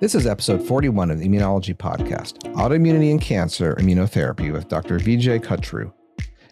[0.00, 4.98] This is episode 41 of the Immunology Podcast Autoimmunity and Cancer Immunotherapy with Dr.
[4.98, 5.92] Vijay Kuchroo.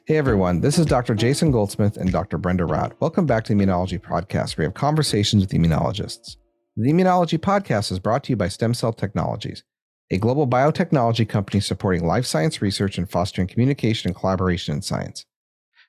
[0.04, 1.14] Hey everyone, this is Dr.
[1.14, 2.36] Jason Goldsmith and Dr.
[2.36, 2.92] Brenda Raut.
[3.00, 6.36] Welcome back to the Immunology Podcast, where we have conversations with immunologists.
[6.76, 9.64] The Immunology Podcast is brought to you by Stem Cell Technologies,
[10.10, 15.24] a global biotechnology company supporting life science research and fostering communication and collaboration in science.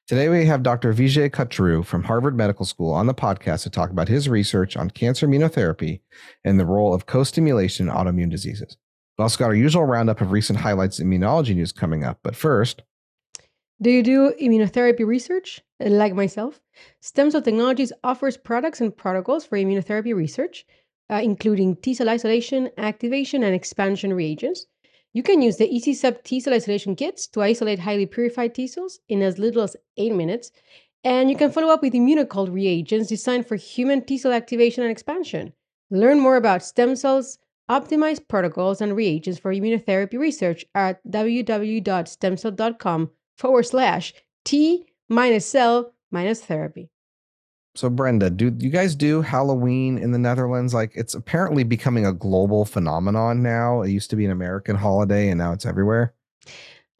[0.09, 0.91] Today, we have Dr.
[0.91, 4.89] Vijay Kuchroo from Harvard Medical School on the podcast to talk about his research on
[4.89, 5.99] cancer immunotherapy
[6.43, 8.75] and the role of co stimulation in autoimmune diseases.
[9.19, 12.17] We also got our usual roundup of recent highlights in immunology news coming up.
[12.23, 12.81] But first,
[13.83, 15.61] do you do immunotherapy research?
[15.79, 16.59] Like myself,
[17.01, 20.65] Stem Cell Technologies offers products and protocols for immunotherapy research,
[21.11, 24.65] uh, including T cell isolation, activation, and expansion reagents.
[25.11, 28.99] You can use the EasySep T cell isolation kits to isolate highly purified T cells
[29.09, 30.51] in as little as eight minutes.
[31.03, 34.91] And you can follow up with ImmunoCult reagents designed for human T cell activation and
[34.91, 35.53] expansion.
[35.89, 37.39] Learn more about stem cells,
[37.69, 44.13] optimized protocols, and reagents for immunotherapy research at www.stemcell.com forward slash
[44.45, 46.91] T minus cell minus therapy.
[47.79, 50.73] So, Brenda, do you guys do Halloween in the Netherlands?
[50.73, 53.83] Like, it's apparently becoming a global phenomenon now.
[53.83, 56.13] It used to be an American holiday, and now it's everywhere.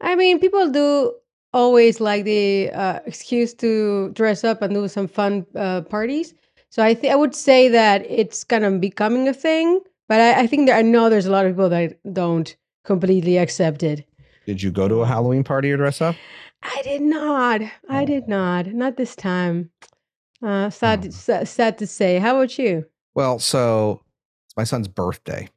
[0.00, 1.12] I mean, people do
[1.52, 6.32] always like the uh, excuse to dress up and do some fun uh, parties.
[6.70, 9.80] So I think I would say that it's kind of becoming a thing.
[10.08, 13.36] But I, I think that I know there's a lot of people that don't completely
[13.36, 14.06] accept it.
[14.46, 16.16] Did you go to a Halloween party or dress up?
[16.62, 17.60] I did not.
[17.90, 18.06] I oh.
[18.06, 18.68] did not.
[18.68, 19.70] Not this time.
[20.42, 22.18] Uh, sad, um, sad, sad to say.
[22.18, 22.86] How about you?
[23.14, 24.02] Well, so
[24.46, 25.48] it's my son's birthday.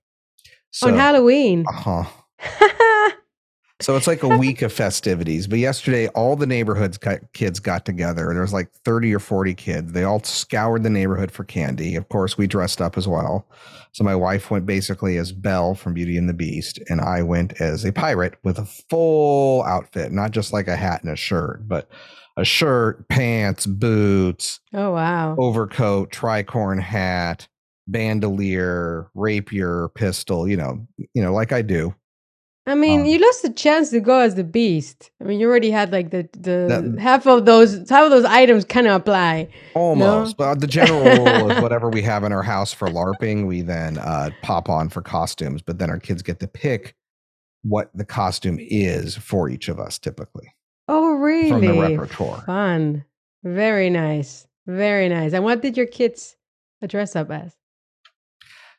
[0.71, 1.65] So, On Halloween.
[1.67, 3.11] Uh huh.
[3.81, 5.47] so it's like a week of festivities.
[5.47, 6.99] But yesterday, all the neighborhood's
[7.33, 8.29] kids got together.
[8.33, 9.91] There was like 30 or 40 kids.
[9.91, 11.95] They all scoured the neighborhood for candy.
[11.95, 13.47] Of course, we dressed up as well.
[13.93, 17.61] So my wife went basically as Belle from Beauty and the Beast, and I went
[17.61, 21.67] as a pirate with a full outfit, not just like a hat and a shirt,
[21.67, 21.87] but
[22.37, 24.59] a shirt, pants, boots.
[24.73, 25.35] Oh wow.
[25.37, 27.47] Overcoat, tricorn hat,
[27.87, 31.93] bandolier, rapier, pistol, you know, you know, like I do.
[32.65, 35.11] I mean, um, you lost the chance to go as the beast.
[35.19, 38.23] I mean, you already had like the the that, half of those half of those
[38.23, 39.49] items kind of apply.
[39.75, 40.45] Almost, no?
[40.45, 43.97] but the general rule is whatever we have in our house for LARPing, we then
[43.97, 45.61] uh, pop on for costumes.
[45.61, 46.95] But then our kids get to pick
[47.63, 50.53] what the costume is for each of us, typically.
[50.87, 51.49] Oh, really?
[51.49, 52.41] From the repertoire.
[52.45, 53.05] Fun.
[53.43, 54.47] Very nice.
[54.67, 55.33] Very nice.
[55.33, 56.35] And what did your kids
[56.87, 57.55] dress up as?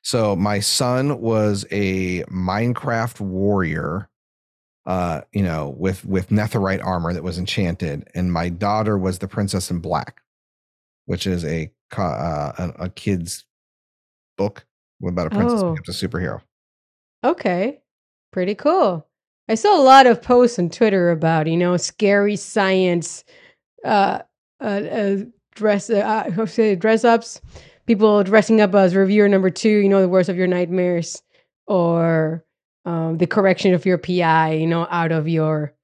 [0.03, 4.11] So my son was a Minecraft warrior,
[4.85, 9.29] uh, you know, with with netherite armor that was enchanted, and my daughter was the
[9.29, 10.21] princess in black,
[11.07, 13.47] which is a uh, a, a kid's
[14.37, 14.67] book
[15.07, 15.73] about a princess oh.
[15.73, 16.43] becomes a superhero.
[17.25, 17.81] Okay,
[18.31, 19.07] pretty cool.
[19.49, 23.25] I saw a lot of posts on Twitter about you know scary science,
[23.85, 24.21] uh,
[24.61, 25.17] uh, uh
[25.55, 26.31] dress uh,
[26.79, 27.41] dress ups,
[27.87, 29.69] people dressing up as reviewer number two.
[29.69, 31.23] You know the worst of your nightmares,
[31.67, 32.45] or
[32.87, 34.55] um, the correction of your PI.
[34.55, 35.75] You know out of your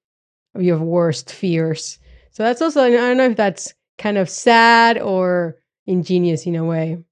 [0.54, 1.98] of your worst fears.
[2.31, 5.56] So that's also I don't know if that's kind of sad or
[5.87, 7.04] ingenious in a way.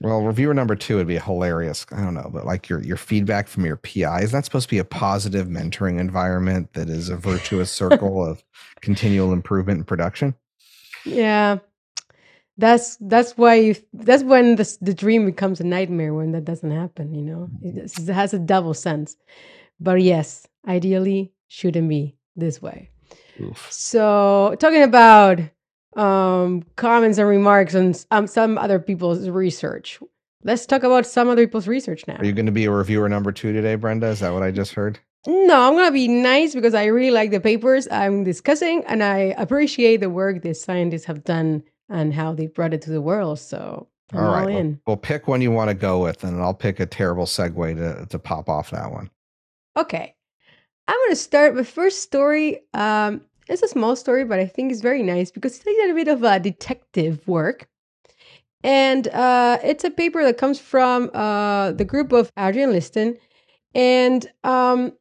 [0.00, 1.84] Well, reviewer number two would be hilarious.
[1.90, 4.74] I don't know, but like your your feedback from your PI is that supposed to
[4.74, 8.44] be a positive mentoring environment that is a virtuous circle of
[8.80, 10.34] continual improvement and production?
[11.04, 11.58] Yeah,
[12.58, 16.70] that's that's why you, that's when the the dream becomes a nightmare when that doesn't
[16.70, 17.14] happen.
[17.14, 18.10] You know, it, mm-hmm.
[18.10, 19.16] it has a double sense.
[19.80, 22.90] But yes, ideally, shouldn't be this way.
[23.40, 23.66] Oof.
[23.70, 25.40] So talking about
[25.98, 29.98] um, comments and remarks on um, some other people's research.
[30.44, 32.16] Let's talk about some other people's research now.
[32.16, 34.06] Are you going to be a reviewer number two today, Brenda?
[34.06, 35.00] Is that what I just heard?
[35.26, 39.02] No, I'm going to be nice because I really like the papers I'm discussing and
[39.02, 43.02] I appreciate the work these scientists have done and how they brought it to the
[43.02, 43.40] world.
[43.40, 44.42] So I'm all right.
[44.42, 44.68] All in.
[44.70, 47.76] Well, well, pick one you want to go with, and I'll pick a terrible segue
[47.76, 49.10] to, to pop off that one.
[49.76, 50.14] Okay.
[50.86, 52.60] I'm going to start with first story.
[52.72, 55.96] Um, it's a small story, but I think it's very nice because it's a little
[55.96, 57.68] bit of a detective work.
[58.64, 63.16] And uh, it's a paper that comes from uh, the group of Adrian Liston.
[63.74, 64.92] And um,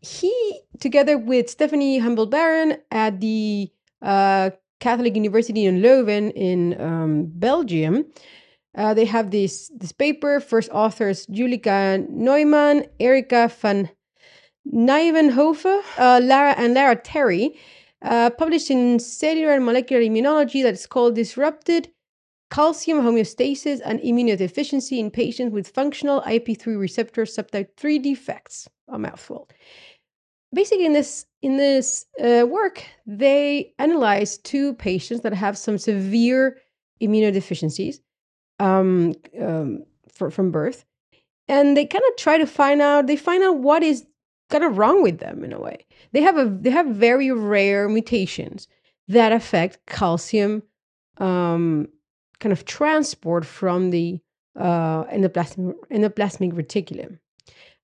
[0.00, 3.70] he, together with Stephanie Humblet-Baron at the
[4.00, 8.06] uh, Catholic University in Leuven in um, Belgium,
[8.76, 10.40] uh, they have this, this paper.
[10.40, 13.90] First authors Julika Neumann, Erika van
[14.72, 17.54] Nieuwenhoven, uh, Lara and Lara Terry,
[18.02, 21.88] uh, published in Cellular and Molecular Immunology that is called Disrupted
[22.50, 28.68] calcium homeostasis and immunodeficiency in patients with functional IP3 receptor subtype 3 defects.
[28.88, 29.48] A mouthful.
[30.54, 36.58] Basically, in this in this uh, work, they analyzed two patients that have some severe
[37.02, 37.96] immunodeficiencies
[38.60, 40.84] um, um, for, from birth,
[41.48, 43.06] and they kind of try to find out.
[43.06, 44.06] They find out what is
[44.50, 45.86] kind of wrong with them in a way.
[46.12, 48.68] They have a they have very rare mutations
[49.08, 50.62] that affect calcium
[51.18, 51.88] um,
[52.40, 54.20] kind of transport from the
[54.58, 57.18] uh, endoplasmic, endoplasmic reticulum.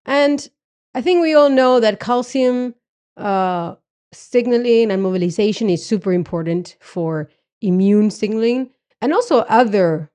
[0.07, 0.49] And
[0.95, 2.75] I think we all know that calcium
[3.17, 3.75] uh,
[4.13, 7.31] signaling and mobilization is super important for
[7.61, 8.71] immune signaling
[9.01, 10.11] and also other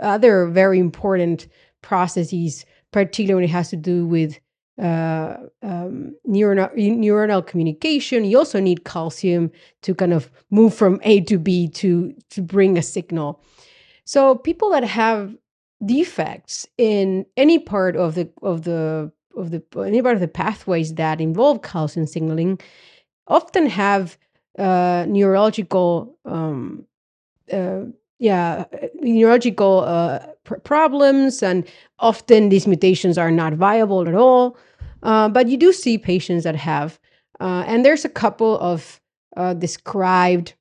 [0.00, 1.46] other very important
[1.82, 4.38] processes, particularly when it has to do with
[4.80, 8.24] uh, um, neuronal, communication.
[8.24, 9.50] You also need calcium
[9.82, 13.42] to kind of move from A to B to to bring a signal.
[14.04, 15.36] So people that have
[15.84, 20.94] defects in any part of the of the of the any part of the pathways
[20.94, 22.60] that involve calcium signaling
[23.26, 24.16] often have
[24.58, 26.84] uh, neurological um,
[27.52, 27.82] uh,
[28.18, 28.64] yeah
[28.94, 31.66] neurological uh, pr- problems and
[32.00, 34.56] often these mutations are not viable at all
[35.02, 36.98] uh, but you do see patients that have,
[37.40, 39.00] uh, and there's a couple of
[39.36, 40.54] uh, described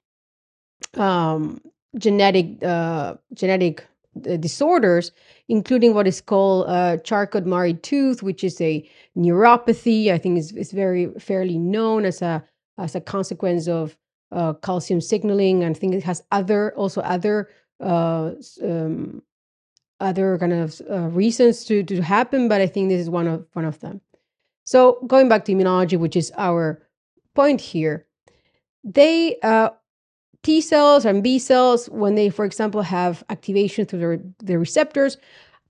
[0.96, 1.60] um,
[1.98, 3.86] genetic uh, genetic
[4.30, 5.12] uh, disorders,
[5.48, 8.88] including what is called uh, Charcot-Marie Tooth, which is a
[9.18, 10.12] neuropathy.
[10.12, 12.44] I think is is very fairly known as a
[12.78, 13.98] as a consequence of
[14.62, 17.50] calcium signaling, and I think it has other also other
[17.80, 19.24] um,
[20.00, 20.82] other kind of
[21.16, 24.02] reasons to to happen, but I think this is one of one of them.
[24.68, 26.86] So going back to immunology, which is our
[27.36, 28.06] point here,
[28.84, 29.70] they uh,
[30.44, 35.16] T cells and B cells, when they, for example, have activation through their, the receptors,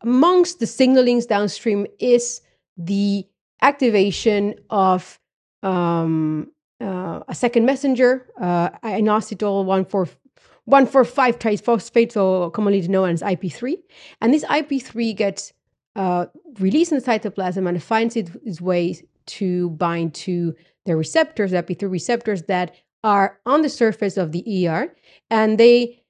[0.01, 2.41] amongst the signalings downstream is
[2.75, 3.23] the
[3.61, 5.19] activation of
[5.61, 6.51] um,
[6.81, 13.75] uh, a second messenger, uh, inositol 145 triphosphate, so commonly known as IP3.
[14.21, 15.53] And this IP3 gets
[15.97, 16.27] uh,
[16.59, 18.95] released in the cytoplasm and finds its, way
[19.25, 20.55] to bind to
[20.85, 24.95] the receptors, the IP3 receptors that are on the surface of the ER,
[25.29, 26.01] and they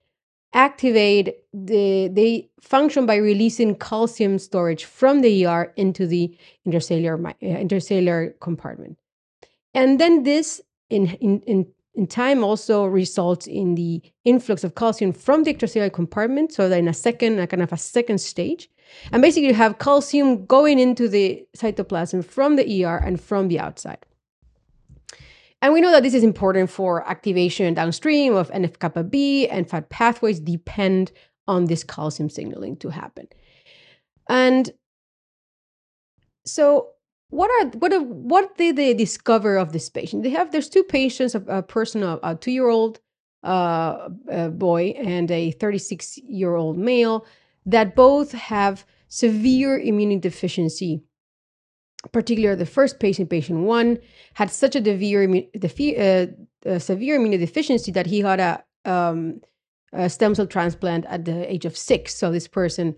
[0.53, 6.35] activate the they function by releasing calcium storage from the ER into the
[6.67, 8.97] intercellular uh, intercellular compartment.
[9.73, 15.11] And then this in, in, in in time also results in the influx of calcium
[15.11, 16.53] from the extracellular compartment.
[16.53, 18.69] So that in a second, a kind of a second stage.
[19.11, 23.59] And basically you have calcium going into the cytoplasm from the ER and from the
[23.59, 24.05] outside.
[25.61, 29.89] And we know that this is important for activation downstream of NF-kappa B and NFAT
[29.89, 31.11] pathways depend
[31.47, 33.27] on this calcium signaling to happen.
[34.29, 34.69] And
[36.45, 36.89] so
[37.29, 40.23] what are what are, what did they discover of this patient?
[40.23, 42.99] They have there's two patients, a, a person, a, a two year old
[43.43, 44.09] uh,
[44.49, 47.25] boy and a 36 year old male,
[47.65, 51.01] that both have severe immunodeficiency.
[52.11, 53.97] Particularly, the first patient, patient one,
[54.33, 56.25] had such a severe, uh,
[56.63, 59.41] a severe immunodeficiency that he had a, um,
[59.91, 62.15] a stem cell transplant at the age of six.
[62.15, 62.95] So this person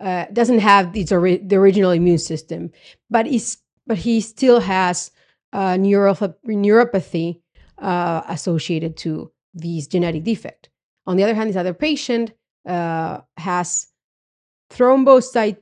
[0.00, 2.70] uh, doesn't have the, the original immune system,
[3.08, 3.58] but is
[3.90, 5.10] but he still has
[5.52, 7.40] uh, neuropathy
[7.78, 10.68] uh, associated to these genetic defect.
[11.08, 12.32] On the other hand, this other patient
[12.68, 13.88] uh, has
[14.70, 15.58] thrombocytopenia.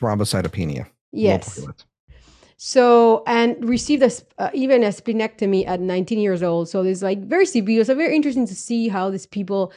[0.00, 0.86] Thrombocytopenia.
[1.10, 1.66] Yes.
[2.58, 6.68] So, and received a, uh, even a splenectomy at 19 years old.
[6.68, 7.82] So, it's like very severe.
[7.82, 9.72] So, very interesting to see how these people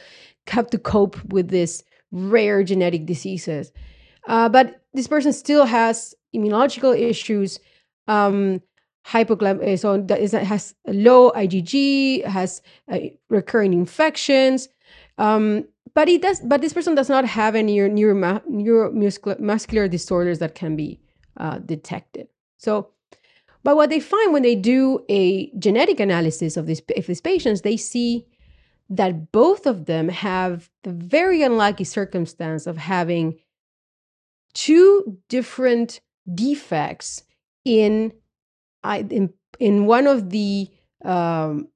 [0.46, 1.82] have to cope with this
[2.12, 3.72] rare genetic diseases.
[4.28, 7.60] Uh, but this person still has immunological issues.
[8.08, 8.62] Um,
[9.06, 12.98] hypoglam uh, so that is, has low IgG, has uh,
[13.28, 14.68] recurring infections.
[15.18, 16.40] Um, but it does.
[16.40, 21.00] But this person does not have any neuro, neuromuscular disorders that can be
[21.36, 22.28] uh, detected.
[22.58, 22.90] So,
[23.62, 27.62] but what they find when they do a genetic analysis of, this, of these patients,
[27.62, 28.26] they see
[28.90, 33.38] that both of them have the very unlucky circumstance of having
[34.56, 36.00] two different
[36.34, 37.22] defects
[37.64, 38.12] in
[38.84, 40.70] in, in one of the
[41.04, 41.68] um,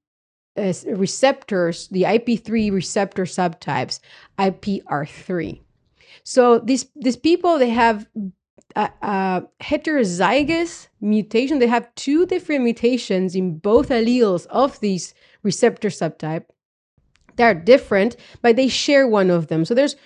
[0.57, 4.01] uh, receptors, the IP3 receptor subtypes,
[4.39, 5.61] ITPR3.
[6.25, 8.07] So these these people they have
[8.77, 11.59] a, a, heterozygous mutation.
[11.59, 16.47] They have two different mutations in both alleles of these receptor subtype,
[17.37, 19.65] They're different, but they share one of them.
[19.65, 19.97] So there's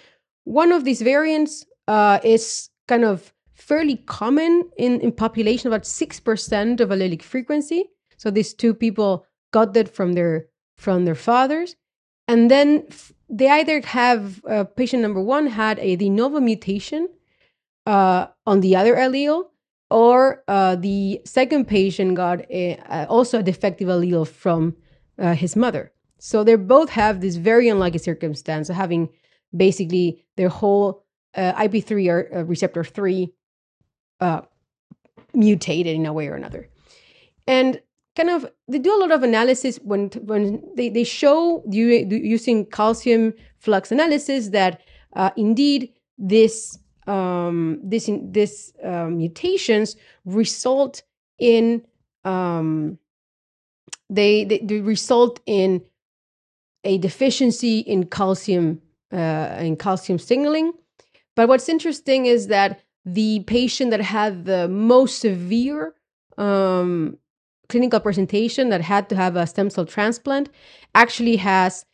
[0.44, 6.80] one of these variants uh, is kind of fairly common in, in population, about 6%
[6.80, 7.84] of allelic frequency.
[8.16, 11.76] So these two people got that from their from their fathers.
[12.26, 12.86] And then
[13.28, 17.08] they either have uh, patient number one had a de novo mutation
[17.86, 19.44] uh, on the other allele,
[19.90, 24.74] or uh, the second patient got a, uh, also a defective allele from
[25.18, 25.92] uh, his mother.
[26.18, 29.10] So they both have this very unlucky circumstance of having
[29.54, 31.03] basically their whole
[31.36, 33.32] uh, IP3 or uh, receptor 3
[34.20, 34.42] uh,
[35.34, 36.68] mutated in a way or another.
[37.46, 37.80] And
[38.16, 42.64] kind of they do a lot of analysis when when they, they show you, using
[42.66, 44.82] calcium flux analysis that
[45.14, 51.02] uh, indeed this um, this this uh, mutations result
[51.38, 51.84] in
[52.24, 52.98] um,
[54.10, 55.82] they, they, they result in
[56.84, 58.80] a deficiency in calcium
[59.12, 60.72] uh, in calcium signaling.
[61.36, 65.94] But what's interesting is that the patient that had the most severe
[66.38, 67.18] um,
[67.68, 70.48] clinical presentation that had to have a stem cell transplant
[70.94, 71.84] actually has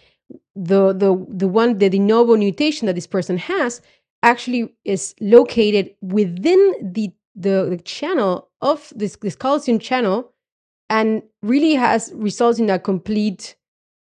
[0.55, 3.81] the the the one the de novo mutation that this person has
[4.23, 10.33] actually is located within the the, the channel of this this calcium channel
[10.89, 13.57] and really has results in a complete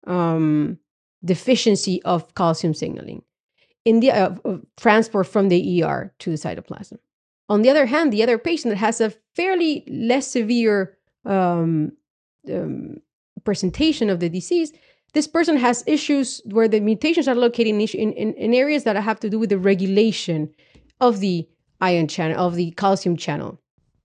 [0.06, 0.78] um,
[1.24, 3.22] deficiency of calcium signaling
[3.84, 4.34] in the uh,
[4.76, 6.98] transport from the ER to the cytoplasm.
[7.48, 11.92] On the other hand, the other patient that has a fairly less severe um,
[12.52, 12.98] um,
[13.44, 14.72] presentation of the disease,
[15.14, 19.20] this person has issues where the mutations are located in, in, in areas that have
[19.20, 20.48] to do with the regulation
[21.00, 21.48] of the
[21.80, 23.60] ion channel, of the calcium channel.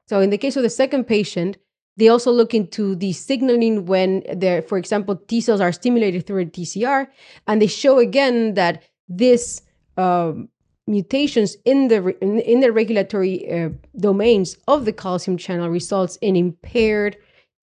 [0.08, 1.58] So in the case of the second patient,
[1.98, 4.24] they also look into the signaling when
[4.68, 7.08] for example, T cells are stimulated through a TCR,
[7.48, 9.62] and they show again that this
[9.98, 10.50] um,
[10.88, 16.36] mutations in the in, in the regulatory uh, domains of the calcium channel results in
[16.36, 17.18] impaired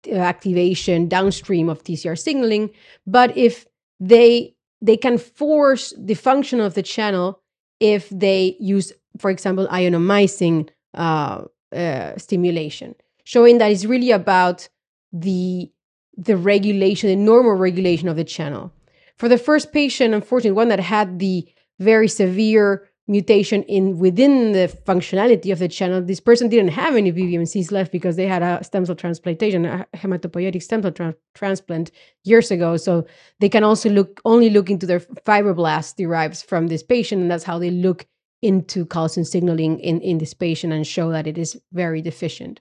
[0.07, 2.71] uh, activation downstream of TCR signaling.
[3.05, 3.65] But if
[3.99, 7.39] they they can force the function of the channel
[7.79, 11.43] if they use, for example, ionomycin uh,
[11.75, 14.69] uh, stimulation, showing that it's really about
[15.11, 15.71] the
[16.17, 18.71] the regulation, the normal regulation of the channel.
[19.17, 21.47] For the first patient, unfortunately, one that had the
[21.81, 26.01] very severe mutation in within the functionality of the channel.
[26.01, 29.85] This person didn't have any PBMCs left because they had a stem cell transplantation, a
[29.95, 31.91] hematopoietic stem cell tra- transplant
[32.23, 32.77] years ago.
[32.77, 33.05] So
[33.39, 37.43] they can also look only look into their fibroblasts derived from this patient, and that's
[37.43, 38.05] how they look
[38.41, 42.59] into calcium signaling in, in this patient and show that it is very deficient.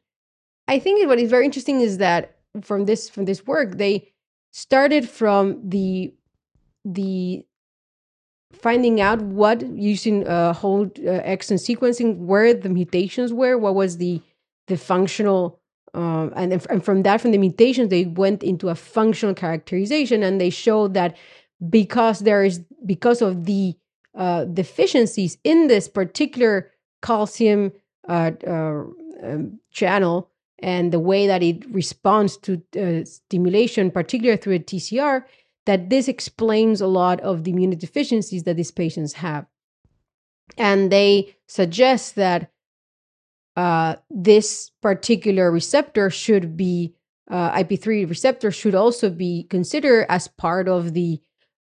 [0.68, 4.12] I think what is very interesting is that from this from this work, they
[4.52, 6.14] started from the
[6.84, 7.44] the
[8.52, 13.98] finding out what using uh, whole uh, exome sequencing where the mutations were what was
[13.98, 14.20] the
[14.66, 15.58] the functional
[15.94, 20.40] um, and, and from that from the mutations they went into a functional characterization and
[20.40, 21.16] they showed that
[21.68, 23.74] because there is because of the
[24.16, 26.70] uh, deficiencies in this particular
[27.02, 27.72] calcium
[28.08, 28.82] uh, uh,
[29.22, 30.28] um, channel
[30.58, 35.24] and the way that it responds to uh, stimulation particularly through a tcr
[35.66, 39.46] that this explains a lot of the immunodeficiencies that these patients have.
[40.56, 42.50] And they suggest that
[43.56, 46.94] uh, this particular receptor should be,
[47.30, 51.20] uh, IP3 receptor should also be considered as part of the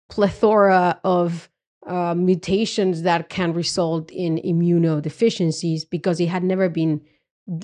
[0.10, 1.50] plethora of
[1.88, 7.02] uh, mutations that can result in immunodeficiencies because it had never been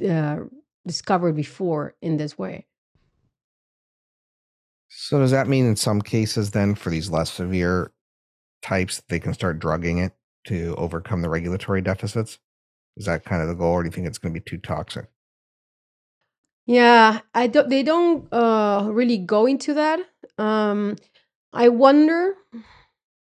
[0.07, 0.37] uh,
[0.85, 2.65] discovered before in this way.
[5.01, 7.93] So does that mean in some cases then for these less severe
[8.61, 10.11] types they can start drugging it
[10.47, 12.37] to overcome the regulatory deficits?
[12.97, 14.57] Is that kind of the goal or do you think it's going to be too
[14.57, 15.07] toxic?
[16.65, 20.01] Yeah, I don't they don't uh really go into that.
[20.37, 20.97] Um
[21.53, 22.35] I wonder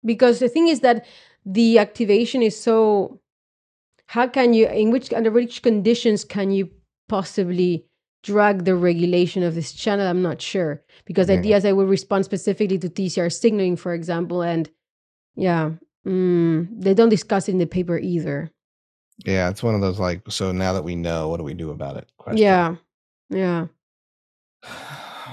[0.02, 1.04] because the thing is that
[1.44, 3.20] the activation is so
[4.06, 6.70] how can you in which under which conditions can you
[7.06, 7.84] possibly
[8.22, 10.82] drug the regulation of this channel i'm not sure.
[11.04, 11.36] Because yeah.
[11.36, 14.68] ideas i would respond specifically to tcr signaling for example and
[15.34, 15.70] yeah
[16.06, 18.52] mm, they don't discuss it in the paper either.
[19.24, 21.70] Yeah it's one of those like so now that we know what do we do
[21.70, 22.10] about it?
[22.18, 22.42] Question.
[22.42, 22.76] yeah
[23.30, 23.66] yeah.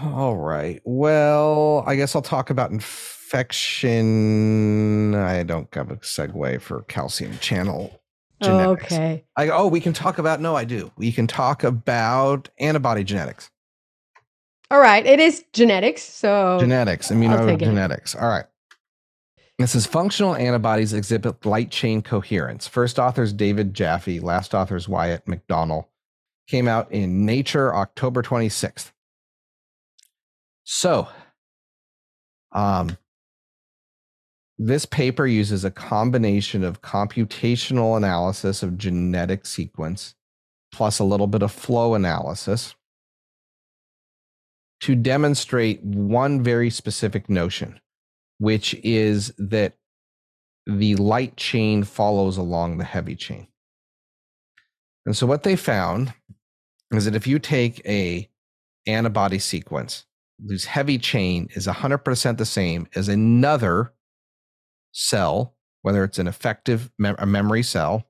[0.03, 0.81] All right.
[0.85, 5.15] Well i guess i'll talk about infection.
[5.15, 7.99] I don't have a segue for calcium channel
[8.41, 8.85] genetics.
[8.85, 9.25] okay.
[9.35, 10.91] I go, oh, we can talk about no, I do.
[10.97, 13.49] We can talk about antibody genetics.
[14.69, 16.03] All right, it is genetics.
[16.03, 18.21] So genetics, immunogenetics.
[18.21, 18.45] All right.
[19.57, 22.67] This is functional antibodies exhibit light chain coherence.
[22.67, 25.85] First author's David Jaffe, last author's Wyatt McDonnell.
[26.47, 28.91] Came out in Nature October 26th.
[30.63, 31.07] So,
[32.51, 32.97] um,
[34.57, 40.15] this paper uses a combination of computational analysis of genetic sequence
[40.71, 42.75] plus a little bit of flow analysis
[44.79, 47.79] to demonstrate one very specific notion,
[48.39, 49.73] which is that
[50.65, 53.47] the light chain follows along the heavy chain.
[55.05, 56.13] And so what they found
[56.91, 58.29] is that if you take a
[58.85, 60.05] antibody sequence
[60.45, 63.93] whose heavy chain is 100% the same as another
[64.97, 68.07] cell, whether it's an effective mem- a memory cell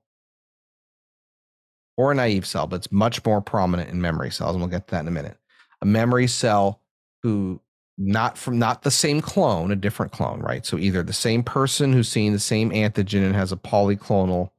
[1.98, 4.86] or a naive cell, but it's much more prominent in memory cells, and we'll get
[4.88, 5.36] to that in a minute.
[5.82, 6.80] A memory cell
[7.22, 7.60] who
[7.98, 10.64] not from not the same clone, a different clone, right?
[10.64, 14.50] So either the same person who's seeing the same antigen and has a polyclonal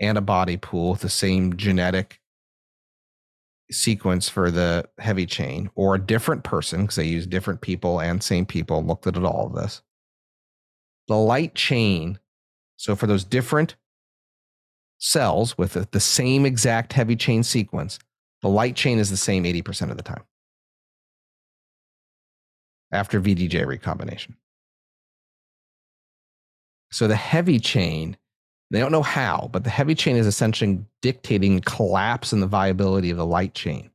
[0.00, 2.20] antibody pool with the same genetic
[3.70, 8.22] sequence for the heavy chain, or a different person because they use different people and
[8.22, 9.82] same people looked at all of this.
[11.08, 12.18] The light chain,
[12.76, 13.76] so for those different
[14.98, 17.98] cells with the, same exact heavy chain sequence,
[18.42, 20.24] the light chain is the same 80% of the time
[22.92, 24.36] after VDJ recombination.
[26.90, 28.16] So the heavy chain,
[28.70, 33.10] they don't know how, but the heavy chain is essentially dictating collapse in the viability
[33.10, 33.90] of the light chain.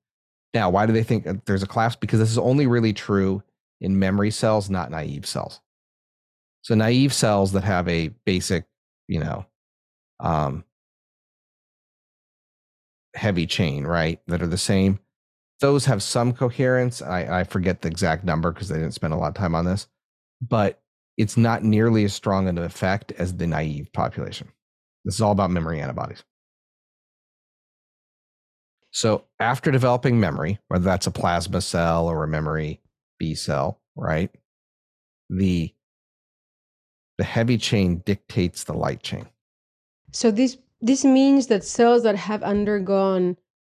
[0.54, 1.96] Now, why do they think uh, there's a collapse?
[1.96, 3.42] Because this is only really true
[3.82, 5.60] in memory cells, not naive cells.
[6.64, 8.66] So naive cells that have a basic,
[9.08, 9.46] you know,
[10.20, 10.64] um,
[13.16, 15.00] heavy chain, right, that are the same,
[15.60, 17.02] those have some coherence.
[17.02, 19.66] I, I forget the exact number because they didn't spend a lot of time on
[19.66, 19.88] this,
[20.42, 20.82] but
[21.18, 24.48] it's not nearly as strong an effect as the naive population.
[25.06, 26.24] This is all about memory antibodies.
[28.92, 32.82] So after developing memory, whether that's a plasma cell or a memory
[33.20, 34.30] B cell, right?
[35.30, 35.74] The
[37.18, 39.28] the heavy chain dictates the light chain.
[40.12, 43.38] So this this means that cells that have undergone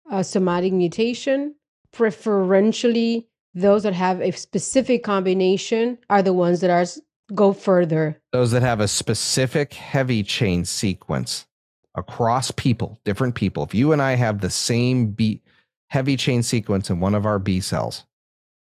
[0.10, 1.56] a somatic mutation
[1.92, 6.86] preferentially those that have a specific combination are the ones that are
[7.34, 8.22] go further.
[8.34, 11.48] Those that have a specific heavy chain sequence
[11.96, 13.64] across people, different people.
[13.64, 15.42] If you and I have the same B
[15.88, 18.06] heavy chain sequence in one of our B cells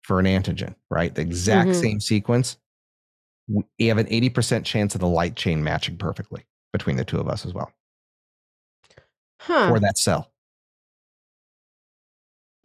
[0.02, 1.15] for an antigen, right?
[1.15, 1.82] The exact mm-hmm.
[1.82, 2.58] same sequence,
[3.47, 7.27] we have an 80% chance of the light chain matching perfectly between the two of
[7.27, 7.71] us as well.
[9.39, 9.69] Huh.
[9.69, 10.32] For that cell.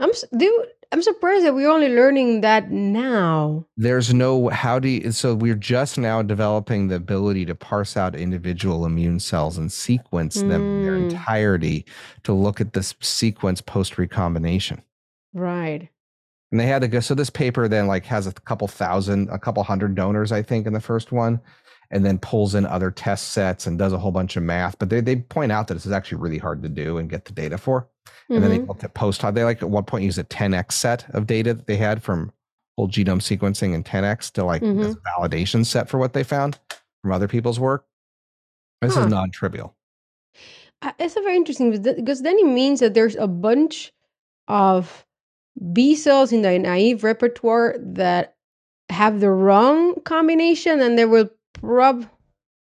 [0.01, 3.67] I'm dude, I'm surprised that we're only learning that now.
[3.77, 8.14] There's no how do you so we're just now developing the ability to parse out
[8.14, 10.49] individual immune cells and sequence mm.
[10.49, 11.09] them in their hmm.
[11.09, 11.85] entirety
[12.23, 14.81] to look at this sequence post recombination.
[15.35, 15.88] Right.
[16.51, 19.39] And they had to go so this paper then like has a couple thousand, a
[19.39, 21.41] couple hundred donors, I think, in the first one
[21.91, 24.79] and then pulls in other test sets and does a whole bunch of math.
[24.79, 27.25] But they, they point out that this is actually really hard to do and get
[27.25, 27.89] the data for.
[28.29, 28.43] And mm-hmm.
[28.43, 28.69] then they mm-hmm.
[28.69, 31.67] looked at post They like at one point use a 10x set of data that
[31.67, 32.33] they had from
[32.77, 34.93] whole genome sequencing and 10x to like mm-hmm.
[35.09, 36.59] validation set for what they found
[37.03, 37.87] from other people's work.
[38.83, 39.03] This huh.
[39.03, 39.75] is non trivial.
[40.83, 43.93] Uh, it's a very interesting because then it means that there's a bunch
[44.47, 45.05] of
[45.73, 48.37] B cells in the naive repertoire that
[48.90, 52.07] have the wrong combination and they will prob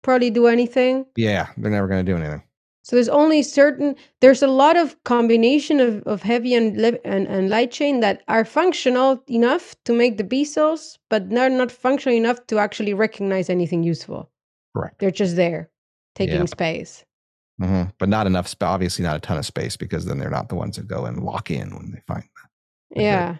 [0.03, 1.07] probably do anything.
[1.16, 2.42] Yeah, they're never going to do anything.
[2.83, 7.49] So there's only certain there's a lot of combination of, of heavy and, and and
[7.49, 12.16] light chain that are functional enough to make the B cells, but they're not functional
[12.16, 14.31] enough to actually recognize anything useful.
[14.77, 14.99] Correct.
[14.99, 15.70] They're just there,
[16.14, 17.05] taking space.
[17.61, 17.90] Mm-hmm.
[17.99, 20.77] But not enough, obviously not a ton of space because then they're not the ones
[20.77, 22.25] that go and lock in when they find.
[22.95, 23.37] Yeah.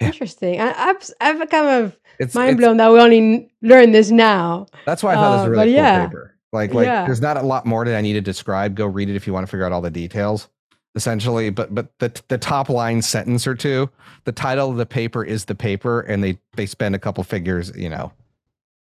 [0.00, 0.06] Yeah.
[0.08, 0.60] Interesting.
[0.60, 4.66] I, I've I've kind of it's, mind it's, blown that we only learned this now.
[4.84, 6.06] That's why I thought uh, it was a really cool yeah.
[6.06, 6.34] paper.
[6.52, 7.06] Like like yeah.
[7.06, 8.74] there's not a lot more that I need to describe.
[8.74, 10.48] Go read it if you want to figure out all the details.
[10.94, 13.90] Essentially, but but the the top line sentence or two,
[14.24, 17.70] the title of the paper is the paper, and they they spend a couple figures,
[17.76, 18.12] you know,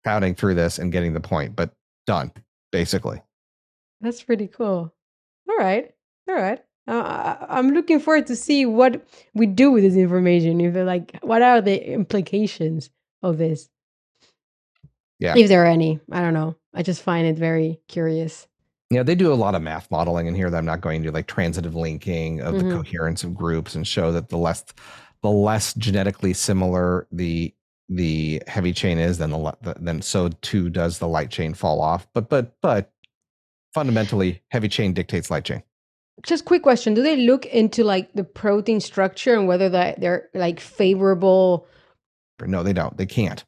[0.04, 1.56] counting through this and getting the point.
[1.56, 1.70] But
[2.06, 2.30] done,
[2.70, 3.22] basically.
[4.02, 4.92] That's pretty cool.
[5.48, 5.90] All right,
[6.28, 6.62] all right.
[6.86, 10.60] Uh, I'm looking forward to see what we do with this information.
[10.60, 12.90] If like, what are the implications
[13.22, 13.68] of this?
[15.18, 16.56] Yeah, if there are any, I don't know.
[16.74, 18.48] I just find it very curious.
[18.90, 21.12] Yeah, they do a lot of math modeling in here that I'm not going to
[21.12, 22.68] like transitive linking of mm-hmm.
[22.68, 24.64] the coherence of groups and show that the less
[25.22, 27.54] the less genetically similar the
[27.88, 32.06] the heavy chain is, then the then so too does the light chain fall off.
[32.12, 32.92] But but but
[33.72, 35.62] fundamentally, heavy chain dictates light chain.
[36.22, 40.28] Just quick question: Do they look into like the protein structure and whether that they're
[40.34, 41.66] like favorable?
[42.40, 42.96] No, they don't.
[42.96, 43.44] They can't.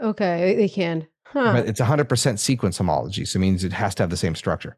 [0.00, 1.06] Okay, they can.
[1.26, 1.52] Huh.
[1.52, 4.76] But it's 100% sequence homology, so it means it has to have the same structure.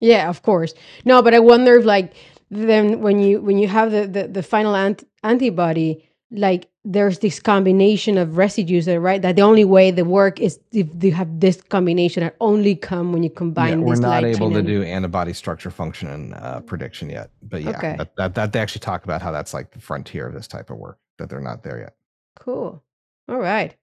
[0.00, 0.74] Yeah, of course.
[1.04, 2.14] No, but I wonder if like
[2.50, 7.40] then when you when you have the the, the final ant- antibody, like there's this
[7.40, 9.20] combination of residues that right?
[9.20, 13.12] That the only way they work is if you have this combination that only come
[13.12, 17.10] when you combine yeah, we're not able to do antibody structure function and uh, prediction
[17.10, 17.96] yet but yeah okay.
[17.98, 20.70] that, that, that they actually talk about how that's like the frontier of this type
[20.70, 21.94] of work that they're not there yet.
[22.34, 22.82] Cool.
[23.28, 23.76] All right.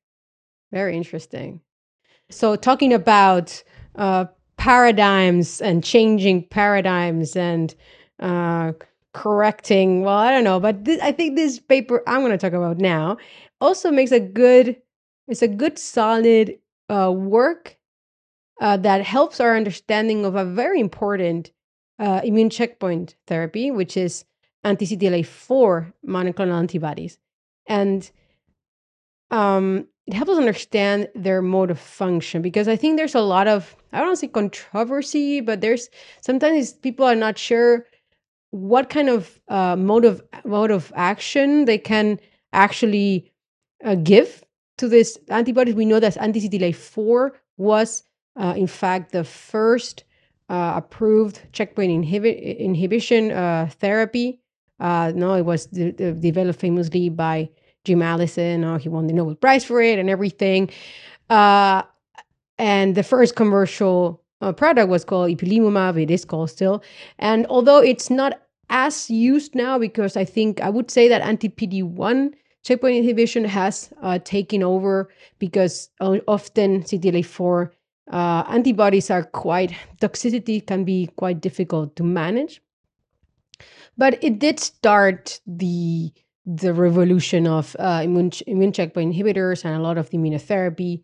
[0.74, 1.62] Very interesting.
[2.30, 3.64] So talking about
[3.96, 4.26] uh,
[4.58, 7.74] paradigms and changing paradigms and
[8.20, 8.74] uh,
[9.18, 10.04] correcting.
[10.04, 12.78] Well, I don't know, but th- I think this paper I'm going to talk about
[12.78, 13.18] now
[13.60, 14.78] also makes a good.
[15.28, 17.78] It's a good, solid uh, work
[18.62, 21.52] uh, that helps our understanding of a very important
[22.00, 24.24] uh, immune checkpoint therapy, which is
[24.64, 27.18] anti-CTLA-4 monoclonal antibodies,
[27.68, 28.10] and
[29.32, 33.48] um, it helps us understand their mode of function because I think there's a lot
[33.48, 35.90] of I don't say controversy, but there's
[36.22, 37.86] sometimes people are not sure
[38.52, 42.20] what kind of uh, mode of mode of action they can
[42.54, 43.32] actually
[43.84, 44.44] uh, give
[44.78, 45.76] to this antibodies.
[45.76, 48.04] We know that anti-CTLA-4 was,
[48.40, 50.04] uh, in fact, the first
[50.50, 54.40] uh, approved checkpoint inhibi- inhibition uh, therapy.
[54.80, 57.50] Uh, no, it was de- de- developed famously by
[57.84, 58.64] Jim Allison.
[58.64, 60.70] Oh, he won the Nobel Prize for it and everything.
[61.30, 66.02] and the first commercial uh, product was called ipilimumab.
[66.02, 66.84] It is called still.
[67.20, 71.50] And although it's not as used now, because I think I would say that anti
[71.50, 77.72] PD 1 checkpoint inhibition has uh, taken over because often CTLA4
[78.12, 82.62] uh, antibodies are quite, toxicity can be quite difficult to manage.
[83.98, 86.12] But it did start the
[86.50, 91.04] the revolution of uh, immune, immune checkpoint inhibitors and a lot of the immunotherapy.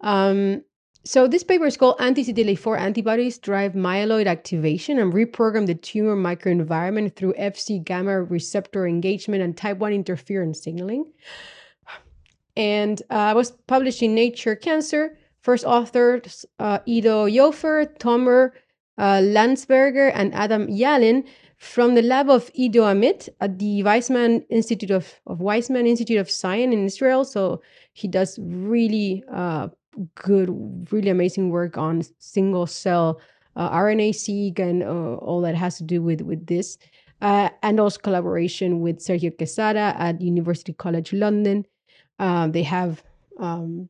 [0.00, 0.62] Um,
[1.06, 7.14] so this paper is called Anti-CTLA-4 antibodies drive myeloid activation and reprogram the tumor microenvironment
[7.14, 11.12] through Fc gamma receptor engagement and type 1 interferon signaling.
[12.56, 15.16] And uh, was published in Nature Cancer.
[15.42, 18.50] First authors uh, Ido Yofe, Tomer
[18.98, 21.24] uh, Landsberger, and Adam Yalin
[21.56, 26.28] from the lab of Ido Amit at the Weizmann Institute of, of Weizmann Institute of
[26.28, 27.24] Science in Israel.
[27.24, 29.68] So he does really uh,
[30.14, 30.48] good,
[30.90, 33.20] really amazing work on single cell
[33.56, 36.78] uh, RNA-seq and uh, all that has to do with with this,
[37.22, 41.64] uh, and also collaboration with Sergio Quezada at University College London.
[42.18, 43.02] Um, they have
[43.40, 43.88] um,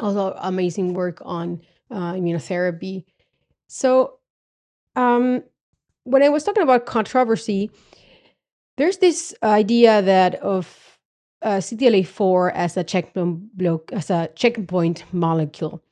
[0.00, 3.04] also amazing work on uh, immunotherapy.
[3.68, 4.18] So,
[4.96, 5.42] um,
[6.04, 7.70] when I was talking about controversy,
[8.76, 10.87] there's this idea that of
[11.42, 15.82] uh, CTLA4 as a checkpoint block, as a checkpoint molecule.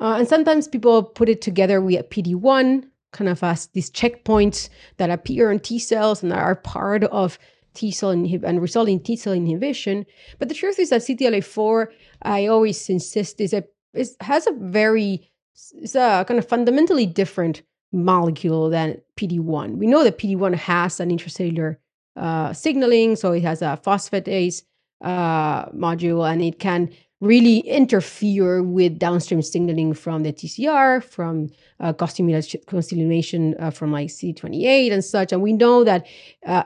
[0.00, 5.10] Uh, and sometimes people put it together with PD1, kind of as these checkpoints that
[5.10, 7.38] appear in T cells and are part of
[7.74, 10.04] T cell inhib- and result in T cell inhibition.
[10.38, 11.86] But the truth is that CTLA4,
[12.22, 13.64] I always insist, is a
[13.94, 15.30] is, has a very
[15.74, 19.76] it's a kind of fundamentally different molecule than PD1.
[19.76, 21.76] We know that PD1 has an intracellular
[22.16, 24.62] uh, signaling, so it has a phosphatase
[25.02, 31.92] uh, module and it can really interfere with downstream signaling from the TCR, from uh,
[31.92, 35.32] co-stimulation uh, from like CD28 and such.
[35.32, 36.04] And we know that
[36.44, 36.64] uh,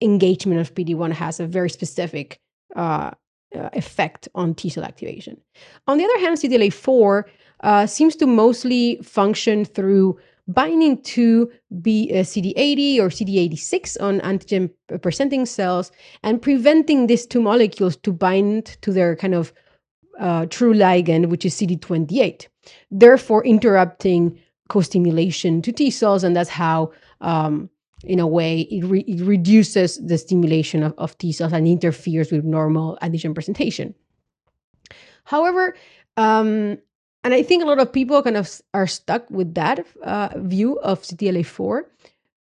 [0.00, 2.40] engagement of PD1 has a very specific
[2.74, 3.12] uh,
[3.54, 5.40] uh, effect on T cell activation.
[5.86, 7.22] On the other hand, CTLA4
[7.60, 14.70] uh, seems to mostly function through binding to be uh, CD80 or CD86 on antigen
[15.00, 15.90] presenting cells
[16.22, 19.52] and preventing these two molecules to bind to their kind of
[20.20, 22.46] uh, true ligand, which is CD28,
[22.90, 27.68] therefore interrupting co-stimulation to T cells, and that's how, um,
[28.04, 32.30] in a way, it, re- it, reduces the stimulation of, of T cells and interferes
[32.30, 33.94] with normal antigen presentation.
[35.24, 35.74] However,
[36.16, 36.78] um,
[37.24, 40.78] and I think a lot of people kind of are stuck with that uh, view
[40.80, 41.82] of CTLA4.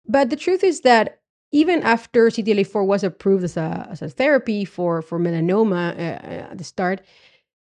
[0.08, 1.20] But the truth is that
[1.52, 6.50] even after CTLA4 was approved as a, as a therapy for, for melanoma uh, uh
[6.50, 7.02] at the start,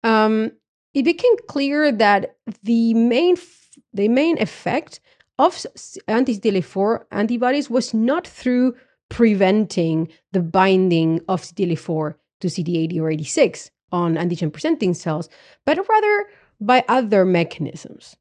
[0.04, 0.54] um,
[0.94, 5.00] it became clear that the main f- the main effect
[5.38, 5.66] of
[6.08, 8.76] anti-CTLA4 antibodies was not through
[9.10, 15.30] preventing the binding of CTLA4 to CD80 or 86, on antigen presenting cells,
[15.66, 16.26] but rather
[16.62, 18.16] by other mechanisms.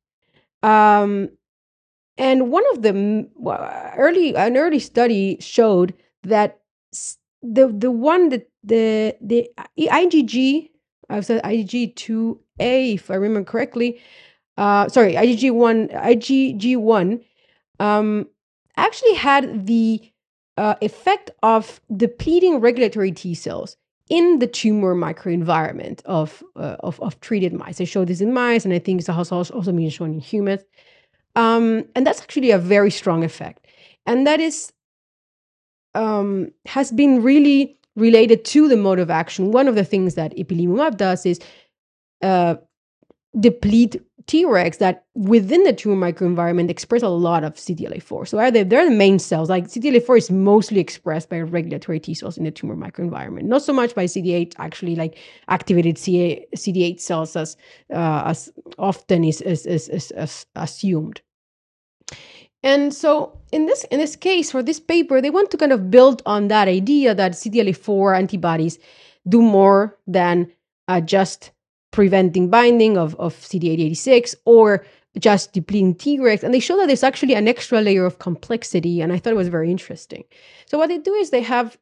[0.62, 1.31] Um,
[2.18, 3.29] and one of the
[3.96, 6.61] early an early study showed that
[7.42, 10.70] the the one that the the IgG
[11.09, 14.00] I've said IgG two A if I remember correctly.
[14.57, 17.20] Uh, sorry, IgG one IgG one
[17.79, 18.26] um,
[18.76, 20.03] actually had the
[20.59, 23.76] uh, effect of depleting regulatory T cells
[24.11, 27.81] in the tumor microenvironment of, uh, of, of treated mice.
[27.81, 30.62] I showed this in mice, and I think it's also, also been shown in humans.
[31.37, 33.66] Um, and that's actually a very strong effect.
[34.07, 34.73] And that is
[35.94, 39.53] um, has been really related to the mode of action.
[39.53, 41.40] One of the things that ipilimumab does is
[42.23, 42.57] uh,
[43.38, 48.29] deplete Tregs that within the tumor microenvironment express a lot of CTLA4.
[48.29, 49.51] So are they, they're the main cells.
[49.51, 53.73] Like CTLA4 is mostly expressed by regulatory T cells in the tumor microenvironment, not so
[53.73, 57.57] much by CD8, actually like activated CA, CD8 cells as,
[57.93, 61.21] uh, as often is, is, is, is, is assumed.
[62.62, 65.90] And so in this in this case for this paper, they want to kind of
[65.90, 68.79] build on that idea that CTLA4 antibodies
[69.27, 70.53] do more than
[70.87, 71.53] uh, just
[71.90, 74.85] preventing binding of, of CD886 or
[75.18, 76.42] just depleting Tregs.
[76.42, 79.00] And they show that there's actually an extra layer of complexity.
[79.00, 80.24] And I thought it was very interesting.
[80.66, 81.76] So what they do is they have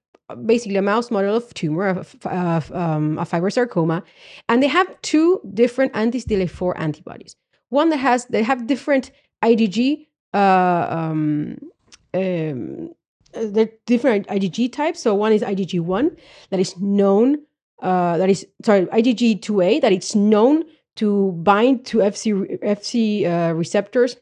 [0.44, 4.03] basically a mouse model of tumor, of, of um, a fibrosarcoma,
[4.49, 7.35] and they have two different anti-CTLA4 antibodies.
[7.71, 9.11] One that has, they have different
[9.42, 11.59] IgG, uh, um,
[12.14, 12.90] um,
[13.33, 15.01] they're different IgG types.
[15.01, 16.16] So one is IgG1
[16.51, 17.38] that is known
[17.81, 20.64] uh, that is sorry IgG2A that it's known
[20.97, 24.17] to bind to FC FC uh, receptors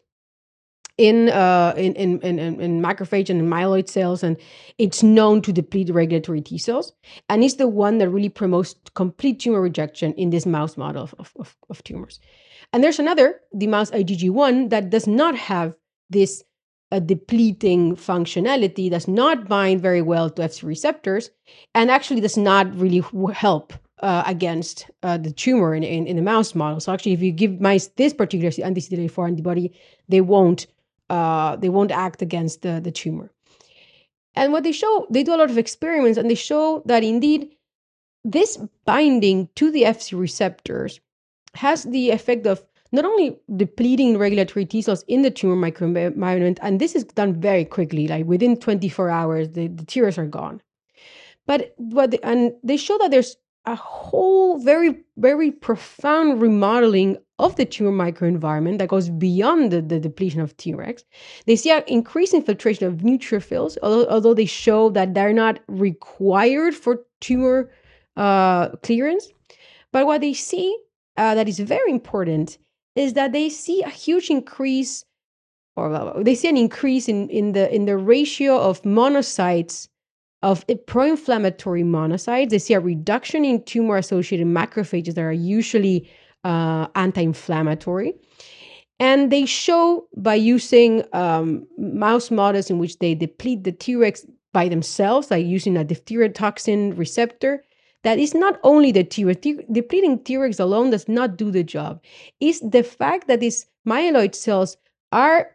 [0.98, 4.36] in, uh, in, in in in macrophage and in myeloid cells, and
[4.78, 6.92] it's known to deplete regulatory T cells,
[7.28, 11.34] and it's the one that really promotes complete tumor rejection in this mouse model of,
[11.36, 12.20] of, of tumors.
[12.72, 15.76] And there's another, the mouse IgG1, that does not have
[16.10, 16.42] this
[16.92, 21.30] a depleting functionality, does not bind very well to Fc receptors,
[21.74, 23.72] and actually does not really help
[24.02, 26.80] uh, against uh, the tumor in, in, in, the mouse model.
[26.80, 29.72] So actually, if you give mice this particular anti-CTLA4 antibody,
[30.08, 30.66] they won't
[31.08, 33.30] uh, they won't act against the, the tumor.
[34.34, 37.54] And what they show, they do a lot of experiments, and they show that indeed
[38.24, 41.00] this binding to the Fc receptors
[41.54, 42.62] has the effect of
[42.96, 47.64] not only depleting regulatory T cells in the tumor microenvironment, and this is done very
[47.64, 50.60] quickly, like within 24 hours, the, the tears are gone.
[51.46, 57.56] But what the, and they show that there's a whole very, very profound remodeling of
[57.56, 61.02] the tumor microenvironment that goes beyond the, the depletion of Tregs.
[61.46, 66.74] They see an increased infiltration of neutrophils, although, although they show that they're not required
[66.74, 67.70] for tumor
[68.16, 69.28] uh, clearance.
[69.92, 70.76] But what they see
[71.16, 72.58] uh, that is very important
[72.96, 75.04] is that they see a huge increase
[75.76, 79.88] or they see an increase in, in the in the ratio of monocytes
[80.42, 82.50] of pro-inflammatory monocytes.
[82.50, 86.08] They see a reduction in tumor-associated macrophages that are usually
[86.44, 88.14] uh, anti-inflammatory.
[88.98, 94.68] And they show by using um, mouse models in which they deplete the Tregs by
[94.68, 97.62] themselves, like using a diphtheria toxin receptor,
[98.06, 102.00] that is not only the Treg, depleting Tregs alone does not do the job.
[102.38, 104.76] It's the fact that these myeloid cells
[105.10, 105.50] are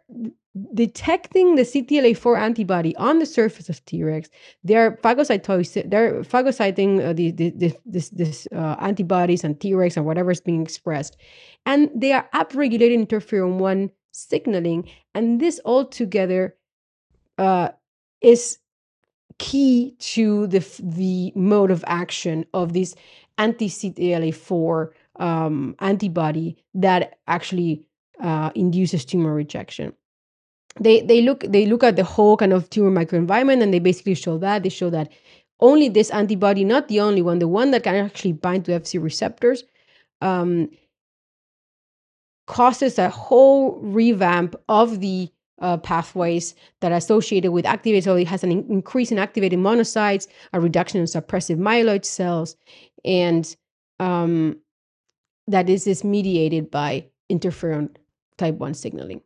[0.74, 4.28] detecting the CTLA4 antibody on the surface of Tregs.
[4.64, 10.30] They're they're phagocyting uh, the, the, the, this, this uh, antibodies and Tregs and whatever
[10.30, 11.16] is being expressed.
[11.64, 14.90] And they are upregulating interferon 1 signaling.
[15.14, 16.54] And this all together
[17.38, 17.70] uh,
[18.20, 18.58] is
[19.38, 22.94] key to the the mode of action of this
[23.38, 27.86] anti-CTLA4 um, antibody that actually
[28.20, 29.92] uh, induces tumor rejection.
[30.80, 34.14] They they look they look at the whole kind of tumor microenvironment and they basically
[34.14, 35.10] show that they show that
[35.60, 39.00] only this antibody, not the only one, the one that can actually bind to Fc
[39.00, 39.62] receptors,
[40.20, 40.68] um,
[42.46, 45.30] causes a whole revamp of the
[45.62, 48.04] uh, pathways that are associated with activated.
[48.04, 52.56] So it has an in- increase in activated monocytes, a reduction in suppressive myeloid cells,
[53.04, 53.56] and
[54.00, 54.58] um,
[55.46, 57.94] that is, is mediated by interferon
[58.36, 59.22] type 1 signaling.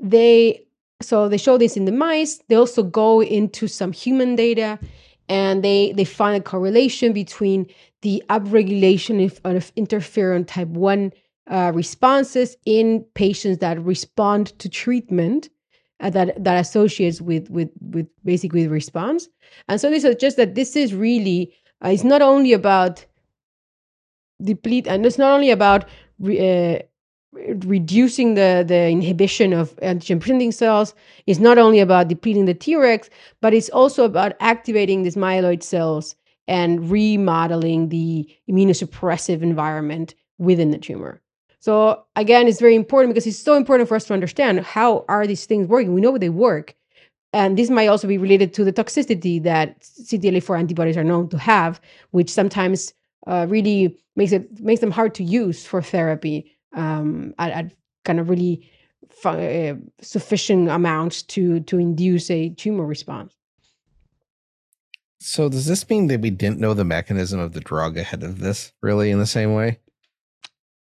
[0.00, 0.62] They
[1.02, 2.40] so they show this in the mice.
[2.48, 4.78] They also go into some human data
[5.28, 7.66] and they they find a correlation between
[8.02, 11.12] the upregulation of, of interferon type 1
[11.48, 15.48] uh, responses in patients that respond to treatment
[16.00, 19.28] uh, that that associates with with with basically the response
[19.68, 21.52] and so they suggest that this is really
[21.84, 23.04] uh, it's not only about
[24.42, 25.86] deplete, and it's not only about
[26.18, 26.78] re, uh,
[27.66, 30.94] reducing the the inhibition of antigen presenting cells.
[31.26, 33.08] It's not only about depleting the Tregs,
[33.40, 36.16] but it's also about activating these myeloid cells
[36.48, 41.20] and remodeling the immunosuppressive environment within the tumor.
[41.66, 45.26] So again, it's very important because it's so important for us to understand how are
[45.26, 45.94] these things working.
[45.94, 46.76] We know they work,
[47.32, 51.38] and this might also be related to the toxicity that CTLA4 antibodies are known to
[51.38, 51.80] have,
[52.12, 52.94] which sometimes
[53.26, 57.72] uh, really makes it makes them hard to use for therapy um, at, at,
[58.04, 58.70] kind of really
[59.24, 63.34] uh, sufficient amounts to to induce a tumor response.
[65.18, 68.38] So does this mean that we didn't know the mechanism of the drug ahead of
[68.38, 69.80] this, really, in the same way?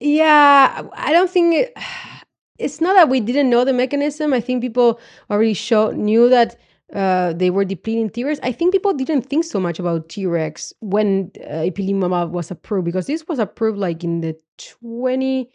[0.04, 1.72] Yeah, I don't think it,
[2.58, 4.32] it's not that we didn't know the mechanism.
[4.34, 6.56] I think people already show knew that
[6.94, 8.38] uh, they were depleting Tregs.
[8.42, 13.06] I think people didn't think so much about Tregs when uh, ipilimumab was approved because
[13.06, 15.50] this was approved like in the 20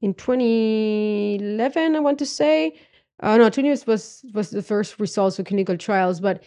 [0.00, 2.74] in 2011, I want to say.
[3.20, 6.42] Uh, no, 20 was was the first results of clinical trials, but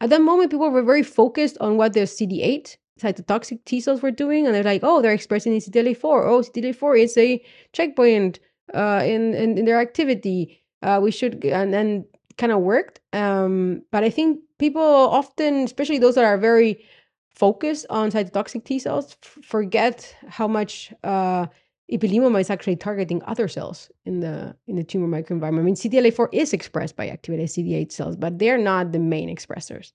[0.00, 4.10] at that moment, people were very focused on what the CD8 cytotoxic T cells were
[4.10, 6.26] doing, and they're like, oh, they're expressing in CTLA4.
[6.26, 8.40] Oh, CTLA4 is a checkpoint
[8.74, 10.62] uh, in, in, in their activity.
[10.82, 12.04] Uh, we should and then
[12.38, 13.00] kind of worked.
[13.12, 16.84] Um, but I think people often, especially those that are very
[17.28, 21.46] focused on cytotoxic T cells, f- forget how much uh,
[21.92, 25.60] ipilimumab is actually targeting other cells in the in the tumor microenvironment.
[25.60, 29.92] I mean, CTLA4 is expressed by activated CD8 cells, but they're not the main expressors.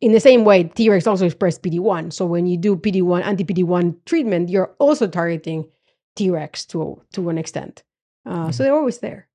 [0.00, 2.12] In the same way, Tregs also express PD1.
[2.12, 5.68] So when you do PD1 anti-PD1 treatment, you're also targeting
[6.16, 7.82] Tregs to to an extent.
[8.24, 8.50] Uh, mm-hmm.
[8.52, 9.28] So they're always there.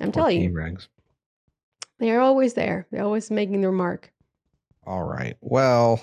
[0.00, 0.82] I'm telling T-Regs.
[0.82, 0.88] you,
[1.98, 2.86] they're always there.
[2.90, 4.12] They're always making their mark.
[4.86, 5.36] All right.
[5.40, 6.00] Well,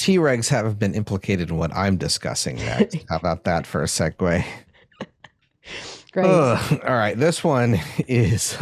[0.00, 2.96] Tregs have been implicated in what I'm discussing next.
[3.08, 4.44] How about that for a segue?
[6.12, 6.26] Great.
[6.26, 6.80] Ugh.
[6.84, 7.16] All right.
[7.16, 8.58] This one is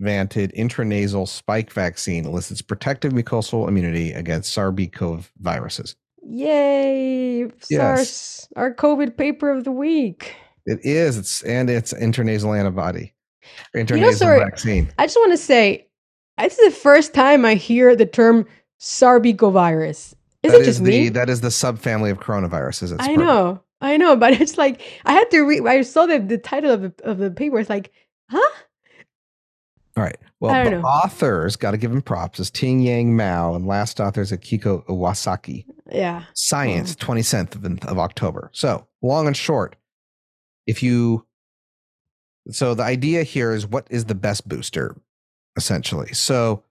[0.00, 5.96] unadjuvanted intranasal spike vaccine elicits protective mucosal immunity against SARS-CoV viruses.
[6.22, 7.44] Yay!
[7.44, 7.50] Yes.
[7.70, 10.34] SARS, our COVID paper of the week.
[10.66, 11.16] It is.
[11.16, 13.14] It's and it's intranasal antibody.
[13.74, 14.92] Intranasal you know, sorry, vaccine.
[14.98, 15.86] I just want to say,
[16.38, 18.46] this is the first time I hear the term
[18.80, 20.14] sarbecovirus.
[20.42, 21.08] Is that it just is the, me?
[21.08, 22.96] That is the subfamily of coronaviruses.
[22.98, 25.64] I know, I know, but it's like I had to read.
[25.64, 27.60] I saw the, the title of the of the paper.
[27.60, 27.92] It's like,
[28.28, 28.50] huh?
[29.96, 30.18] All right.
[30.40, 30.82] Well, the know.
[30.82, 32.38] authors got to give them props.
[32.38, 35.64] Is Ting Yang Mao and last author is Akiko Iwasaki.
[35.90, 36.24] Yeah.
[36.34, 38.50] Science, twenty seventh of, of October.
[38.52, 39.76] So long and short,
[40.66, 41.26] if you,
[42.50, 44.96] so the idea here is what is the best booster,
[45.56, 46.12] essentially.
[46.12, 46.62] So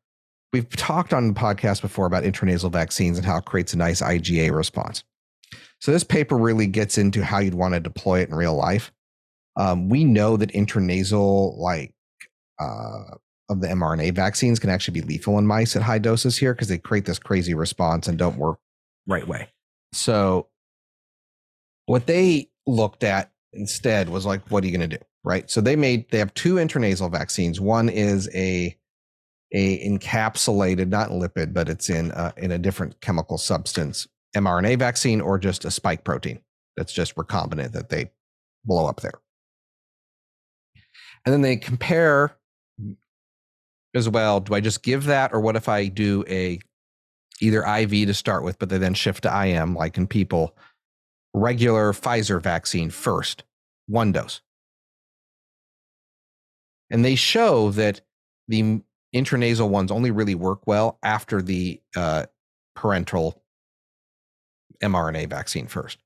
[0.55, 4.01] We've talked on the podcast before about intranasal vaccines and how it creates a nice
[4.01, 5.03] IgA response.
[5.79, 8.93] So this paper really gets into how you'd want to deploy it in real life.
[9.57, 11.93] Um, we know that intranasal, like
[12.59, 13.15] uh,
[13.49, 16.67] of the mRNA vaccines, can actually be lethal in mice at high doses here because
[16.67, 18.59] they create this crazy response and don't work
[19.07, 19.49] right way.
[19.93, 20.47] So
[21.85, 25.03] what they looked at instead was like, what are you going to do?
[25.23, 25.49] Right.
[25.49, 27.59] So they made they have two intranasal vaccines.
[27.59, 28.75] One is a
[29.51, 35.21] a encapsulated, not lipid, but it's in uh, in a different chemical substance, mRNA vaccine,
[35.21, 36.41] or just a spike protein
[36.77, 38.11] that's just recombinant that they
[38.65, 39.13] blow up there.
[41.25, 42.37] And then they compare
[43.95, 44.39] as well.
[44.39, 46.59] Do I just give that, or what if I do a
[47.41, 50.55] either IV to start with, but they then shift to IM, like in people,
[51.33, 53.43] regular Pfizer vaccine first,
[53.87, 54.41] one dose.
[56.89, 58.01] And they show that
[58.47, 58.81] the
[59.13, 62.25] intranasal ones only really work well after the uh,
[62.75, 63.41] parental
[64.83, 65.97] mRNA vaccine first.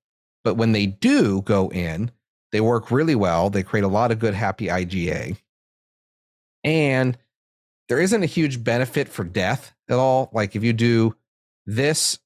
[0.44, 2.12] But when they do go in,
[2.52, 3.50] they work really well.
[3.50, 5.38] They create a lot of good, happy IgA.
[6.64, 7.18] And
[7.90, 10.30] there isn't a huge benefit for death at all.
[10.32, 11.16] Like if you do
[11.66, 12.20] this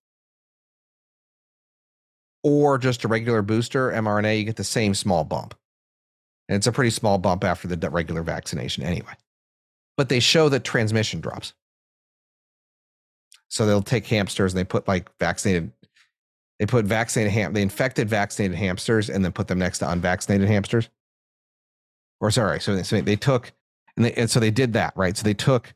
[2.44, 5.56] or just a regular booster mRNA, you get the same small bump.
[6.48, 9.14] And it's a pretty small bump after the regular vaccination anyway
[9.98, 11.54] but they show that transmission drops.
[13.50, 15.72] So they'll take hamsters and they put like vaccinated,
[16.60, 20.48] they put vaccinated ham, they infected vaccinated hamsters and then put them next to unvaccinated
[20.48, 20.90] hamsters.
[22.20, 23.52] Or sorry, so they, so they took
[23.98, 25.16] and, they, and so they did that right.
[25.16, 25.74] So they took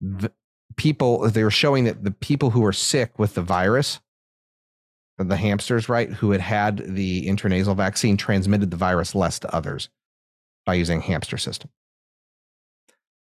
[0.00, 0.32] the
[0.76, 1.28] people.
[1.28, 4.00] They were showing that the people who were sick with the virus,
[5.18, 9.88] the hamsters, right, who had had the intranasal vaccine, transmitted the virus less to others
[10.66, 11.70] by using hamster system.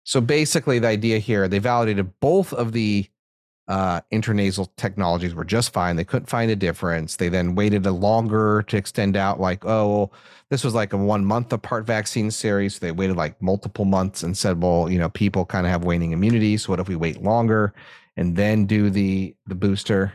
[0.04, 3.08] So basically, the idea here, they validated both of the
[3.68, 5.96] uh, intranasal technologies were just fine.
[5.96, 7.16] They couldn't find a difference.
[7.16, 10.14] They then waited a longer to extend out, like, oh, well,
[10.50, 12.76] this was like a one month apart vaccine series.
[12.76, 15.86] So they waited like multiple months and said, well, you know, people kind of have
[15.86, 16.58] waning immunity.
[16.58, 17.74] So what if we wait longer
[18.18, 20.14] and then do the the booster?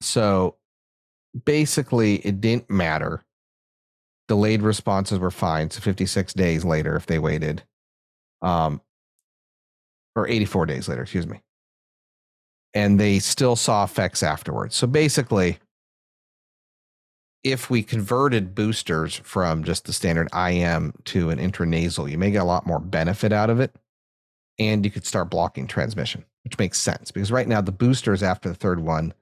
[0.00, 0.56] So
[1.44, 3.22] basically, it didn't matter.
[4.28, 5.70] Delayed responses were fine.
[5.70, 7.62] So 56 days later, if they waited,
[8.42, 8.80] um,
[10.16, 11.40] or 84 days later, excuse me
[12.74, 14.76] and they still saw effects afterwards.
[14.76, 15.58] So basically,
[17.44, 22.42] if we converted boosters from just the standard IM to an intranasal, you may get
[22.42, 23.74] a lot more benefit out of it.
[24.58, 28.48] And you could start blocking transmission, which makes sense because right now the boosters after
[28.48, 29.14] the third one,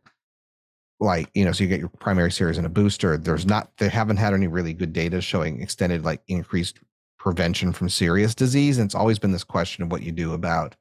[0.99, 3.91] like, you know, so you get your primary series and a booster, there's not, they
[3.91, 6.81] haven't had any really good data showing extended, like increased
[7.19, 8.79] prevention from serious disease.
[8.79, 10.75] And it's always been this question of what you do about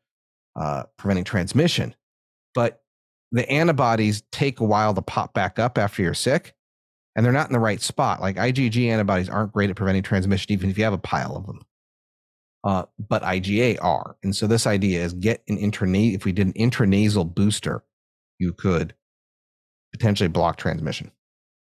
[0.55, 1.93] uh, preventing transmission
[2.55, 2.81] but
[3.31, 6.55] the antibodies take a while to pop back up after you're sick
[7.15, 8.21] and they're not in the right spot.
[8.21, 11.45] Like IgG antibodies aren't great at preventing transmission, even if you have a pile of
[11.45, 11.61] them.
[12.63, 14.17] Uh, but IgA are.
[14.23, 17.83] And so this idea is get an intranasal, if we did an intranasal booster,
[18.39, 18.95] you could
[19.91, 21.11] potentially block transmission.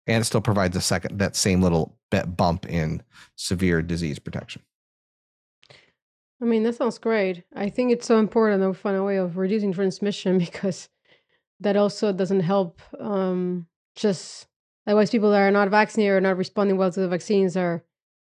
[0.06, 1.98] And it still provides a second, that same little
[2.36, 3.02] bump in
[3.34, 4.62] severe disease protection.
[6.40, 7.44] I mean, that sounds great.
[7.54, 10.88] I think it's so important that we find a way of reducing transmission because
[11.60, 12.80] that also doesn't help.
[13.00, 14.46] Um, just
[14.86, 17.82] otherwise, people that are not vaccinated or not responding well to the vaccines are,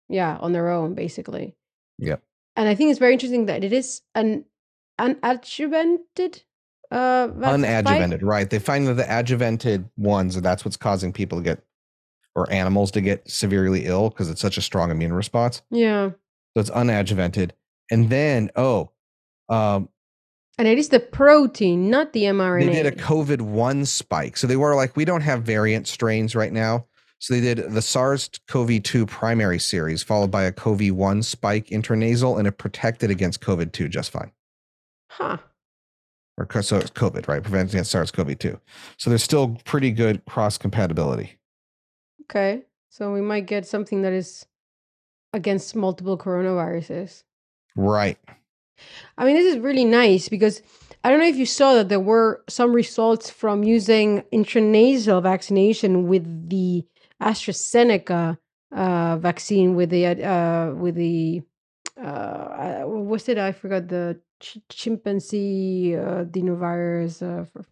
[0.09, 1.55] yeah, on their own basically.
[1.97, 2.17] Yeah.
[2.55, 4.45] And I think it's very interesting that it is an
[4.99, 6.43] unadjuvanted
[6.89, 11.61] uh unadjuvanted right they find that the adjuvanted ones that's what's causing people to get
[12.33, 16.61] or animals to get severely ill because it's such a strong immune response yeah so
[16.61, 17.51] it's unadjuvanted
[17.91, 18.91] and then, oh,
[19.49, 19.89] um,
[20.57, 22.65] and it is the protein, not the mRNA.
[22.65, 24.37] They did a COVID 1 spike.
[24.37, 26.87] So they were like, we don't have variant strains right now.
[27.19, 31.67] So they did the SARS CoV 2 primary series, followed by a CoV 1 spike
[31.67, 34.31] intranasal, and it protected against COVID 2 just fine.
[35.09, 35.37] Huh.
[36.37, 37.41] Or so it's COVID, right?
[37.41, 38.59] Prevents against SARS CoV 2.
[38.97, 41.37] So there's still pretty good cross compatibility.
[42.23, 42.63] Okay.
[42.89, 44.45] So we might get something that is
[45.33, 47.23] against multiple coronaviruses.
[47.77, 48.17] Right.
[49.17, 50.61] I mean, this is really nice because
[51.03, 56.07] I don't know if you saw that there were some results from using intranasal vaccination
[56.07, 56.85] with the
[57.21, 58.37] AstraZeneca
[58.75, 61.41] uh, vaccine with the uh, with the
[62.01, 63.37] uh, what's it?
[63.37, 67.21] I forgot the ch- chimpanzee uh, adenovirus.
[67.21, 67.63] Uh, for,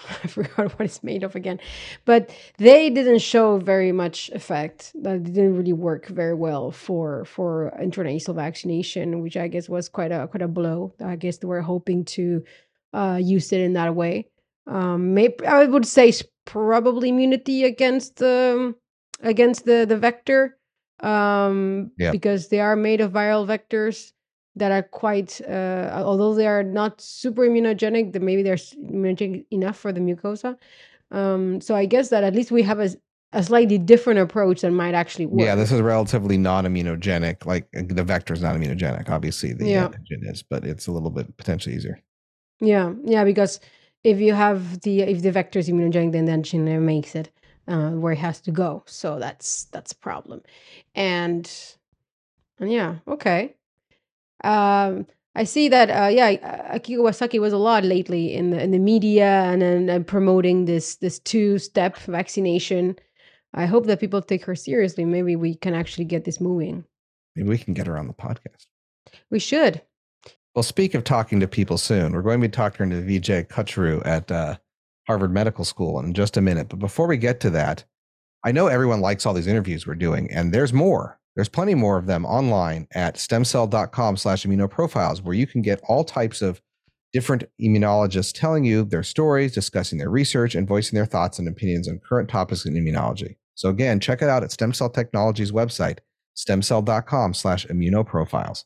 [0.24, 1.58] I forgot what it's made of again,
[2.04, 4.92] but they didn't show very much effect.
[5.02, 10.12] That didn't really work very well for for intranasal vaccination, which I guess was quite
[10.12, 10.94] a quite a blow.
[11.04, 12.44] I guess they were hoping to
[12.92, 14.28] uh, use it in that way.
[14.66, 16.12] Um, maybe I would say
[16.44, 18.76] probably immunity against um,
[19.20, 20.58] against the the vector,
[21.00, 22.12] um, yeah.
[22.12, 24.12] because they are made of viral vectors
[24.58, 29.78] that are quite, uh, although they are not super immunogenic, that maybe they're immunogenic enough
[29.78, 30.56] for the mucosa.
[31.10, 32.90] Um, so I guess that at least we have a,
[33.32, 35.46] a slightly different approach that might actually work.
[35.46, 37.46] Yeah, this is relatively non-immunogenic.
[37.46, 39.08] Like uh, the vector is not immunogenic.
[39.08, 39.88] Obviously, the yeah.
[39.88, 42.00] antigen is, but it's a little bit potentially easier.
[42.60, 43.60] Yeah, yeah, because
[44.04, 47.30] if you have the if the vector is immunogenic, then the antigen makes it
[47.68, 48.82] uh, where it has to go.
[48.86, 50.42] So that's that's a problem.
[50.94, 51.50] And
[52.58, 53.54] and yeah, okay.
[54.44, 58.72] Um, I see that, uh, yeah, Akiko Iwasaki was a lot lately in the in
[58.72, 62.96] the media and then and promoting this this two step vaccination.
[63.54, 65.04] I hope that people take her seriously.
[65.04, 66.84] Maybe we can actually get this moving.
[67.36, 68.66] Maybe we can get her on the podcast.
[69.30, 69.82] We should.
[70.54, 74.04] Well, speak of talking to people soon, we're going to be talking to Vijay Kutchru
[74.04, 74.56] at uh,
[75.06, 76.68] Harvard Medical School in just a minute.
[76.68, 77.84] But before we get to that,
[78.44, 81.20] I know everyone likes all these interviews we're doing, and there's more.
[81.38, 86.02] There's plenty more of them online at stemcell.com slash immunoprofiles, where you can get all
[86.02, 86.60] types of
[87.12, 91.86] different immunologists telling you their stories, discussing their research, and voicing their thoughts and opinions
[91.86, 93.36] on current topics in immunology.
[93.54, 95.98] So again, check it out at Stem Cell Technologies website,
[96.36, 98.64] stemcell.com slash immunoprofiles.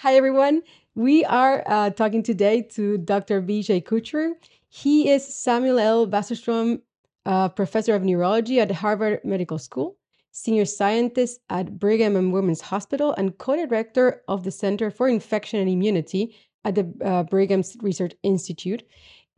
[0.00, 0.60] Hi, everyone.
[0.94, 3.40] We are uh, talking today to Dr.
[3.40, 4.32] Vijay Kutchru.
[4.68, 6.06] He is Samuel L.
[6.06, 6.82] Wasserstrom
[7.24, 9.97] uh, Professor of Neurology at Harvard Medical School
[10.38, 15.68] senior scientist at Brigham and Women's Hospital, and co-director of the Center for Infection and
[15.68, 18.84] Immunity at the uh, Brigham Research Institute.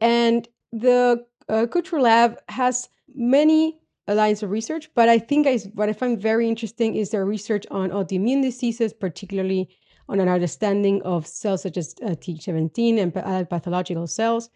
[0.01, 5.95] And the uh, Lab has many lines of research, but I think I, what I
[5.95, 9.71] find very interesting is their research on autoimmune diseases, particularly
[10.09, 14.51] on an understanding of cells such as uh, Th17 and uh, pathological cells.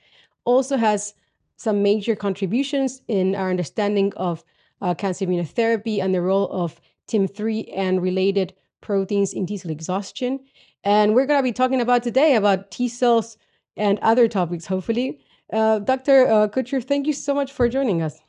[0.45, 1.15] Also has
[1.57, 4.45] some major contributions in our understanding of
[4.85, 6.79] uh, cancer immunotherapy and the role of
[7.09, 10.39] TIM3 and related proteins in T cell exhaustion.
[10.85, 13.39] And we're going to be talking about today about T cells
[13.77, 15.19] and other topics, hopefully.
[15.53, 16.29] Uh, Dr.
[16.29, 18.21] Uh, Couture, thank you so much for joining us.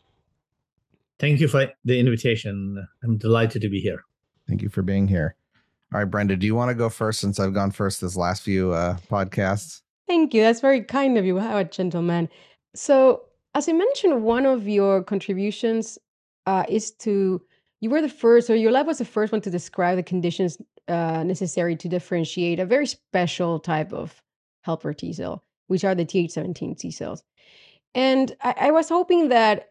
[1.20, 2.88] Thank you for the invitation.
[3.04, 4.04] I'm delighted to be here.
[4.48, 5.36] Thank you for being here.
[5.94, 8.44] All right, Brenda, do you want to go first since I've gone first this last
[8.44, 9.82] few uh, podcasts?
[10.08, 10.42] Thank you.
[10.42, 11.38] That's very kind of you.
[11.38, 12.30] How a gentleman.
[12.76, 13.24] So,
[13.56, 15.98] as I mentioned, one of your contributions
[16.46, 17.42] uh, is to
[17.82, 20.58] you were the first, or your lab was the first one to describe the conditions
[20.88, 24.22] uh, necessary to differentiate a very special type of
[24.62, 27.24] helper T cell, which are the Th17 T cells.
[27.94, 29.70] And I, I was hoping that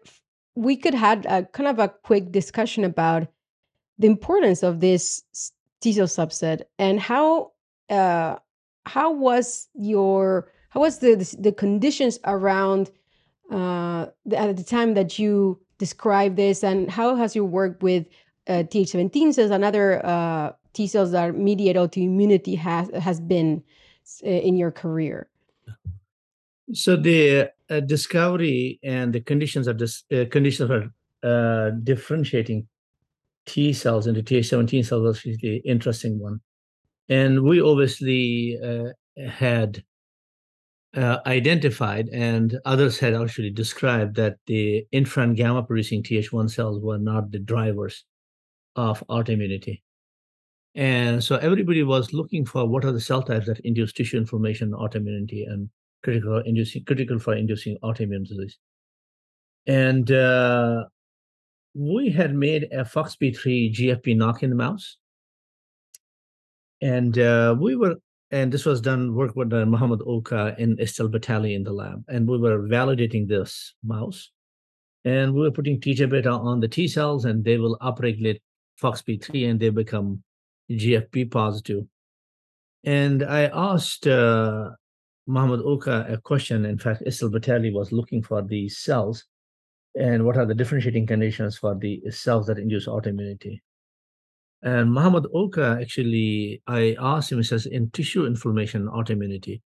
[0.54, 3.26] we could have a kind of a quick discussion about
[3.98, 5.22] the importance of this
[5.80, 7.52] T cell subset and how
[7.90, 8.36] uh,
[8.86, 12.90] how was your how was the the, the conditions around
[13.50, 18.04] uh, the, at the time that you described this and how has your work with
[18.48, 23.62] uh, Th17 cells and other uh, T cells that are mediate autoimmunity has has been
[24.24, 25.18] uh, in your career?
[26.72, 30.80] So the uh, discovery and the conditions of this uh, conditions for
[31.30, 32.60] uh, differentiating
[33.46, 36.40] T cells into Th17 cells is the interesting one,
[37.08, 38.90] and we obviously uh,
[39.44, 39.84] had
[40.96, 46.98] uh, identified and others had actually described that the interferon gamma producing Th1 cells were
[46.98, 48.04] not the drivers
[48.76, 49.82] of autoimmunity.
[50.74, 54.72] And so everybody was looking for what are the cell types that induce tissue inflammation,
[54.72, 55.68] autoimmunity, and
[56.02, 58.58] critical inducing critical for inducing autoimmune disease.
[59.66, 60.84] And uh,
[61.74, 64.98] we had made a FOXP3 GFP knock-in the mouse,
[66.82, 67.96] and uh, we were
[68.34, 72.04] and this was done work with uh, Muhammad Oka and Estelle Batali in the lab,
[72.08, 74.32] and we were validating this mouse,
[75.04, 78.40] and we were putting TGF beta on the T cells, and they will upregulate
[78.82, 80.24] FOXP3, and they become
[80.68, 81.84] GFP positive.
[82.82, 84.70] And I asked uh,
[85.28, 86.64] Muhammad Oka a question.
[86.64, 89.24] In fact, Estelle Batali was looking for these cells
[89.94, 93.60] and what are the differentiating conditions for the cells that induce autoimmunity.
[94.64, 99.60] And Muhammad Oka actually, I asked him, he says, in tissue inflammation autoimmunity,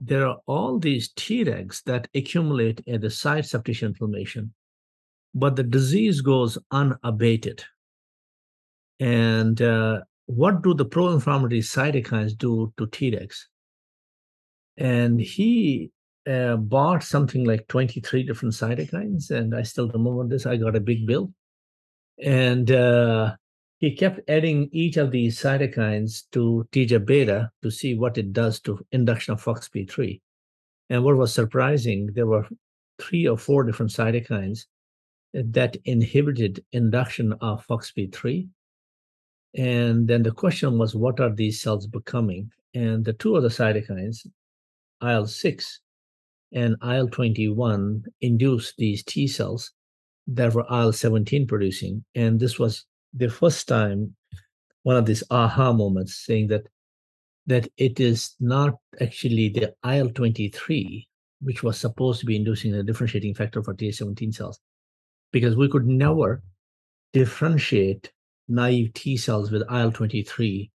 [0.00, 4.52] there are all these Tregs that accumulate at the sites of tissue inflammation,
[5.34, 7.64] but the disease goes unabated.
[9.00, 13.46] And uh, what do the pro-inflammatory cytokines do to Tregs?
[14.76, 15.90] And he
[16.28, 20.44] uh, bought something like 23 different cytokines, and I still remember this.
[20.44, 21.32] I got a big bill,
[22.22, 23.34] and uh,
[23.78, 28.60] he kept adding each of these cytokines to TGF beta to see what it does
[28.60, 30.20] to induction of FOXP3.
[30.90, 32.46] And what was surprising, there were
[32.98, 34.66] three or four different cytokines
[35.32, 38.48] that inhibited induction of FOXP3
[39.54, 42.50] and then the question was, what are these cells becoming?
[42.74, 44.26] And the two other cytokines,
[45.02, 45.80] IL 6
[46.52, 49.72] and IL 21, induced these T cells
[50.26, 52.04] that were IL 17 producing.
[52.14, 52.84] And this was
[53.18, 54.14] the first time,
[54.82, 56.66] one of these aha moments, saying that
[57.46, 61.08] that it is not actually the IL 23,
[61.40, 64.60] which was supposed to be inducing a differentiating factor for Th17 cells,
[65.32, 66.42] because we could never
[67.14, 68.12] differentiate
[68.48, 70.70] naive T cells with IL 23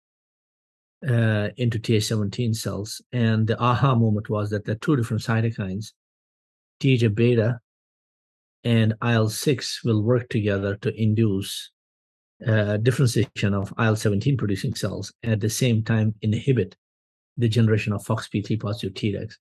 [1.08, 3.00] uh, into Th17 cells.
[3.12, 5.92] And the aha moment was that the two different cytokines,
[6.80, 7.60] TGF beta
[8.64, 11.70] and IL 6, will work together to induce
[12.46, 16.76] uh, differentiation of IL 17 producing cells and at the same time inhibit
[17.36, 19.34] the generation of FOXP3 positive Tregs.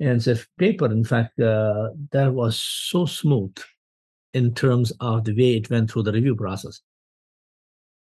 [0.00, 3.56] And the paper, in fact, uh, that was so smooth
[4.34, 6.80] in terms of the way it went through the review process.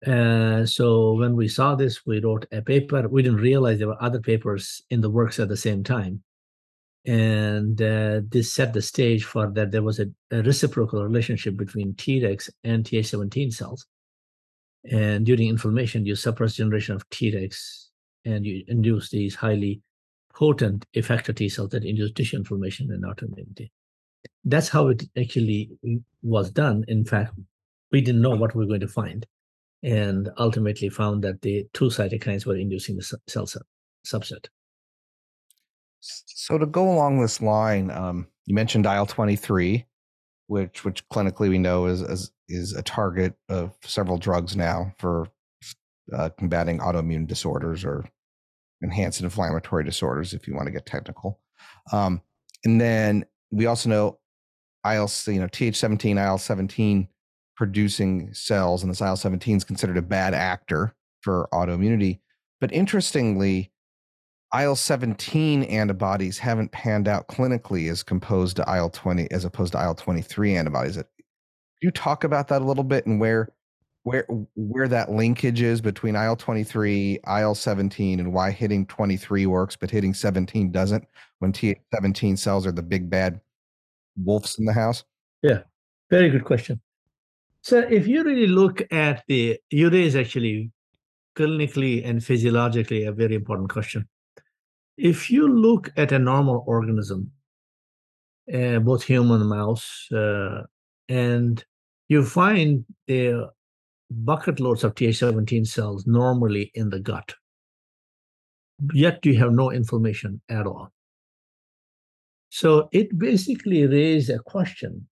[0.07, 3.09] Uh, so when we saw this, we wrote a paper.
[3.09, 6.23] We didn't realize there were other papers in the works at the same time.
[7.05, 11.95] And uh, this set the stage for that there was a, a reciprocal relationship between
[11.95, 13.87] Tregs and Th17 cells.
[14.91, 17.87] And during inflammation, you suppress generation of Tregs
[18.25, 19.81] and you induce these highly
[20.35, 23.71] potent effector T cells that induce tissue inflammation and autoimmunity.
[24.45, 25.71] That's how it actually
[26.23, 26.85] was done.
[26.89, 27.35] In fact,
[27.93, 29.27] we didn't know what we were going to find
[29.83, 33.47] and ultimately found that the two cytokines were inducing the cell
[34.07, 34.47] subset.
[36.01, 39.87] So to go along this line, um, you mentioned IL twenty three,
[40.53, 45.27] which which clinically we know is, is is a target of several drugs now for
[46.13, 48.05] uh, combating autoimmune disorders or
[48.83, 51.41] enhanced inflammatory disorders, if you want to get technical.
[51.91, 52.21] Um,
[52.67, 54.19] and then we also know
[54.85, 57.09] IL, you know, Th17, IL 17
[57.57, 62.21] producing cells, and this IL 17 is considered a bad actor for autoimmunity.
[62.61, 63.72] But interestingly,
[64.59, 69.83] IL 17 antibodies haven't panned out clinically as composed to IL 20 as opposed to
[69.83, 70.97] IL 23 antibodies.
[70.97, 71.05] Can
[71.81, 73.53] you talk about that a little bit and where
[74.05, 74.27] where
[74.57, 79.91] where that linkage is between IL 23, IL 17, and why hitting 23 works, but
[79.91, 81.07] hitting 17 doesn't
[81.39, 83.41] when T 17 cells are the big bad
[84.17, 85.05] wolves in the house?
[85.43, 85.61] Yeah,
[86.11, 86.81] very good question.
[87.63, 90.73] So if you really look at the URA is actually
[91.37, 94.09] clinically and physiologically a very important question.
[95.03, 97.33] If you look at a normal organism,
[98.55, 100.63] uh, both human and mouse, uh,
[101.09, 101.65] and
[102.07, 103.51] you find the
[104.13, 107.35] bucket loads of Th17 cells normally in the gut,
[108.95, 110.93] yet you have no inflammation at all.
[112.51, 115.09] So it basically raised a question.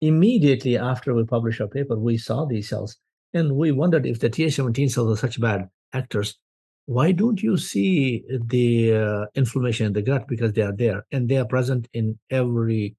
[0.00, 2.96] Immediately after we published our paper, we saw these cells
[3.34, 6.38] and we wondered if the Th17 cells are such bad actors,
[6.86, 10.28] why don't you see the uh, inflammation in the gut?
[10.28, 12.96] Because they are there and they are present in every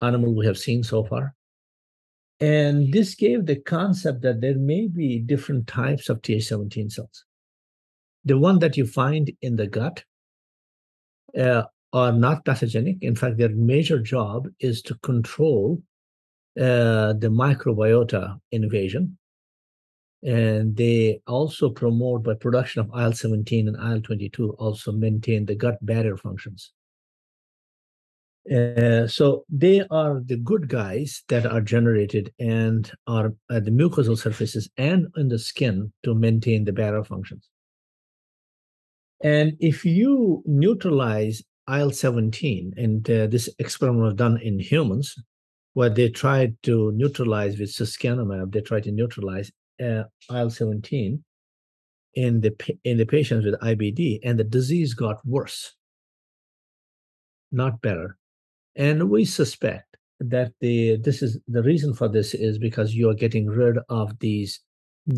[0.00, 1.34] animal we have seen so far.
[2.40, 7.24] And this gave the concept that there may be different types of Th17 cells.
[8.24, 10.04] The one that you find in the gut
[11.38, 12.98] uh, are not pathogenic.
[13.02, 15.82] In fact, their major job is to control
[16.58, 19.18] uh, the microbiota invasion.
[20.22, 25.54] And they also promote by production of IL 17 and IL 22, also maintain the
[25.54, 26.72] gut barrier functions.
[28.50, 34.16] Uh, so they are the good guys that are generated and are at the mucosal
[34.16, 37.48] surfaces and in the skin to maintain the barrier functions.
[39.22, 45.16] And if you neutralize IL 17, and uh, this experiment was done in humans,
[45.74, 49.50] where they tried to neutralize with sescanumab, they tried to neutralize
[49.82, 50.04] uh,
[50.34, 51.22] IL 17
[52.14, 55.74] in the, in the patients with IBD, and the disease got worse,
[57.52, 58.16] not better.
[58.76, 63.14] And we suspect that the this is the reason for this is because you are
[63.14, 64.60] getting rid of these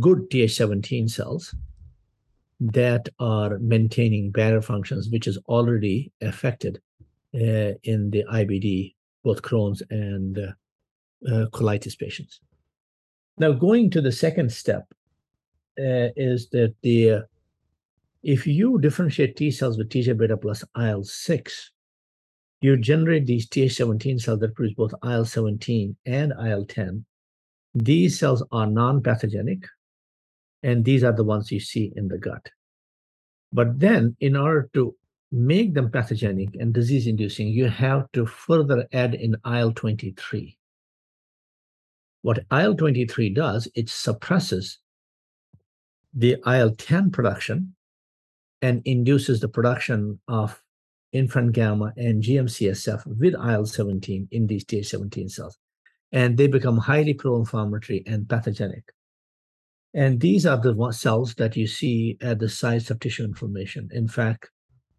[0.00, 1.54] good Th17 cells
[2.60, 6.80] that are maintaining barrier functions, which is already affected
[7.34, 8.94] uh, in the IBD,
[9.24, 12.40] both Crohn's and uh, uh, colitis patients.
[13.40, 14.84] Now, going to the second step
[15.78, 17.20] uh, is that the uh,
[18.22, 21.70] if you differentiate T cells with TGF beta plus IL 6,
[22.60, 27.02] you generate these Th17 cells that produce both IL 17 and IL 10.
[27.74, 29.64] These cells are non pathogenic,
[30.62, 32.50] and these are the ones you see in the gut.
[33.54, 34.94] But then, in order to
[35.32, 40.58] make them pathogenic and disease inducing, you have to further add in IL 23.
[42.22, 44.78] What IL 23 does, it suppresses
[46.12, 47.74] the IL 10 production
[48.62, 50.60] and induces the production of
[51.14, 55.58] interferon gamma and GM-CSF with IL 17 in these Th17 cells.
[56.12, 58.92] And they become highly pro inflammatory and pathogenic.
[59.94, 63.88] And these are the cells that you see at the sites of tissue inflammation.
[63.92, 64.50] In fact,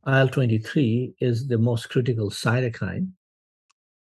[0.07, 3.11] IL 23 is the most critical cytokine,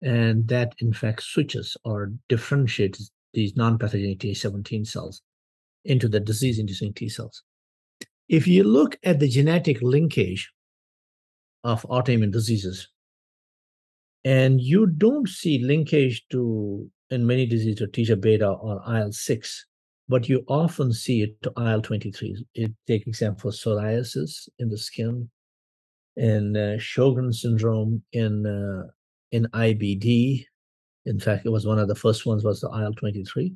[0.01, 5.21] and that in fact switches or differentiates these non pathogenic Th17 cells
[5.85, 7.43] into the disease inducing T cells.
[8.27, 10.51] If you look at the genetic linkage
[11.63, 12.87] of autoimmune diseases,
[14.25, 19.65] and you don't see linkage to in many diseases to TGF beta or IL 6
[20.09, 22.39] but you often see it to IL-23.
[22.55, 25.29] It, take example psoriasis in the skin,
[26.17, 28.89] in uh, Sjogren syndrome, in uh,
[29.31, 30.45] in IBD.
[31.05, 33.55] In fact, it was one of the first ones was the IL-23.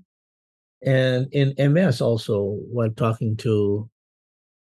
[0.86, 3.90] And in MS also, while talking to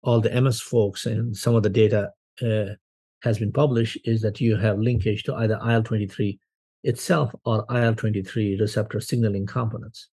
[0.02, 2.10] all the MS folks and some of the data
[2.42, 2.74] uh,
[3.22, 6.38] has been published, is that you have linkage to either IL-23
[6.84, 10.08] itself or IL-23 receptor signaling components.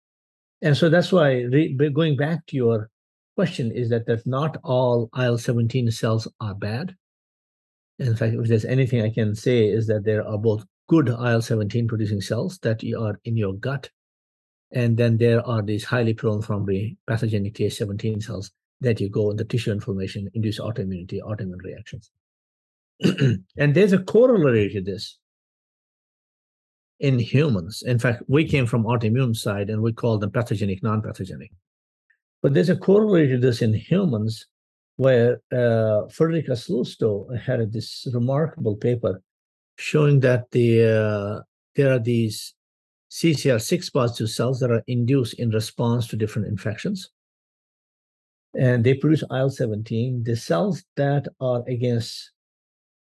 [0.61, 2.89] And so that's why re- going back to your
[3.35, 6.95] question is that that not all IL-17 cells are bad.
[7.97, 11.87] In fact, if there's anything I can say is that there are both good IL-17
[11.87, 13.89] producing cells that you are in your gut,
[14.71, 19.45] and then there are these highly pro-inflammatory pathogenic Th17 cells that you go in the
[19.45, 22.11] tissue inflammation, induce autoimmunity, autoimmune reactions.
[23.57, 25.19] and there's a corollary to this
[26.99, 27.83] in humans.
[27.85, 31.51] In fact, we came from autoimmune side and we call them pathogenic, non-pathogenic.
[32.41, 34.47] But there's a corollary to this in humans
[34.95, 39.21] where uh, Frederica Slusto had this remarkable paper
[39.79, 41.41] showing that the uh,
[41.75, 42.53] there are these
[43.11, 47.09] CCR6 positive cells that are induced in response to different infections.
[48.53, 50.23] And they produce IL 17.
[50.23, 52.31] The cells that are against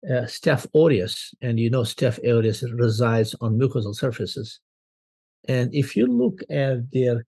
[0.10, 4.60] uh, Staph aureus, and you know Staph aureus resides on mucosal surfaces.
[5.48, 7.26] And if you look at their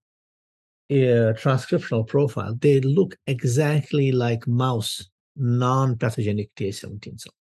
[0.90, 7.45] uh, transcriptional profile, they look exactly like mouse non-pathogenic Th17 cells.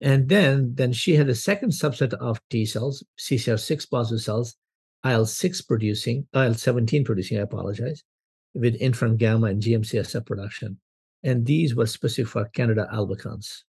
[0.00, 4.56] And then, then she had a second subset of T cells, CCR6 positive cells,
[5.04, 8.02] IL6 producing, IL17 producing, I apologize,
[8.54, 10.78] with interferon gamma and GM-CSF production.
[11.22, 13.62] And these were specific for Candida albicans.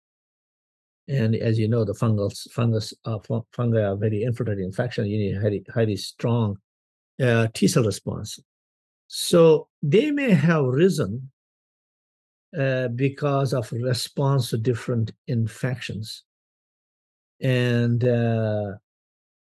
[1.08, 3.18] And as you know, the fungus, fungus, uh,
[3.52, 5.06] fungi are very infiltrating infection.
[5.06, 6.58] You need highly, highly strong
[7.20, 8.38] uh, T cell response.
[9.08, 11.32] So they may have risen
[12.58, 16.24] uh, because of response to different infections.
[17.40, 18.72] And uh,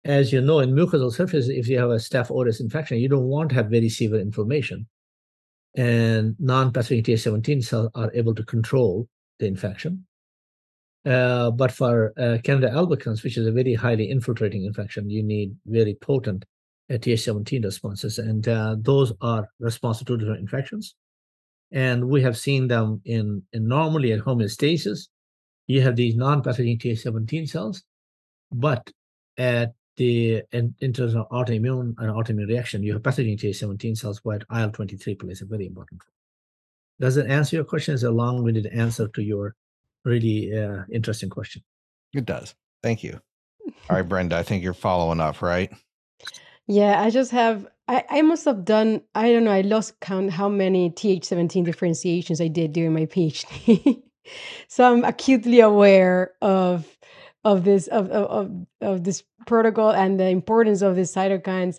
[0.04, 3.28] as you know, in mucosal surface, if you have a Staph aureus infection, you don't
[3.28, 4.86] want to have very severe inflammation.
[5.76, 10.06] And non-pathogenic Th17 cells are able to control the infection.
[11.04, 15.54] Uh, but for uh, Candida albicans, which is a very highly infiltrating infection, you need
[15.66, 16.44] very potent
[16.90, 20.96] uh, Th17 responses, and uh, those are responsive to different infections.
[21.72, 25.08] And we have seen them in, in normally at homeostasis.
[25.66, 27.82] You have these non-pathogenic Th17 cells,
[28.52, 28.90] but
[29.36, 34.20] at the in, in terms of autoimmune and autoimmune reaction, you have pathogenic Th17 cells
[34.22, 36.12] where IL-23 plays a very important role.
[37.00, 37.94] Does it answer your question?
[37.94, 39.54] Is a long-winded answer to your
[40.04, 41.62] really uh, interesting question.
[42.14, 42.54] It does.
[42.82, 43.20] Thank you.
[43.90, 45.72] All right, Brenda, I think you're following up, right?
[46.66, 50.30] Yeah, I just have I, I must have done I don't know, I lost count
[50.32, 54.02] how many TH17 differentiations I did during my PhD.
[54.68, 56.86] so I'm acutely aware of
[57.44, 58.50] of this of, of
[58.80, 61.78] of this protocol and the importance of these cytokines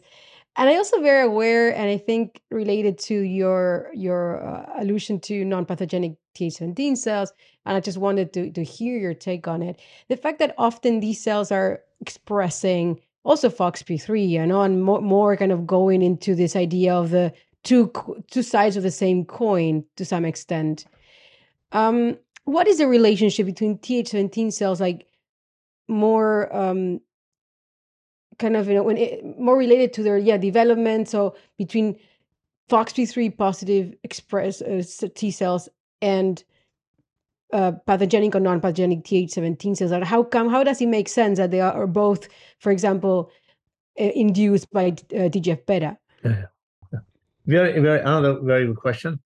[0.58, 5.46] and I also very aware, and I think related to your your uh, allusion to
[5.46, 7.32] non-pathogenic Th17 cells,
[7.66, 9.80] and I just wanted to to hear your take on it.
[10.10, 15.36] The fact that often these cells are expressing also FOXP3, you know, and more, more
[15.36, 17.92] kind of going into this idea of the two
[18.32, 20.86] two sides of the same coin to some extent.
[21.74, 25.06] Um, what is the relationship between Th17 cells, like
[25.90, 27.02] more um,
[28.40, 31.98] kind of you know when it, more related to their yeah development so between
[32.70, 34.84] foxp3 positive express uh,
[35.16, 35.70] t cells
[36.02, 36.44] and
[37.54, 41.62] uh, pathogenic or non-pathogenic th17 cells how come how does it make sense that they
[41.62, 42.28] are both
[42.60, 43.32] for example
[44.00, 45.98] uh, induced by uh, tgf beta?
[46.24, 46.45] Yeah,
[46.93, 47.00] yeah.
[47.48, 49.20] very very another very good question.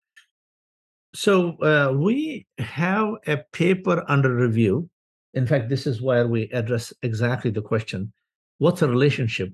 [1.15, 4.91] So uh, we have a paper under review.
[5.33, 8.13] In fact this is where we address exactly the question
[8.59, 9.53] what's the relationship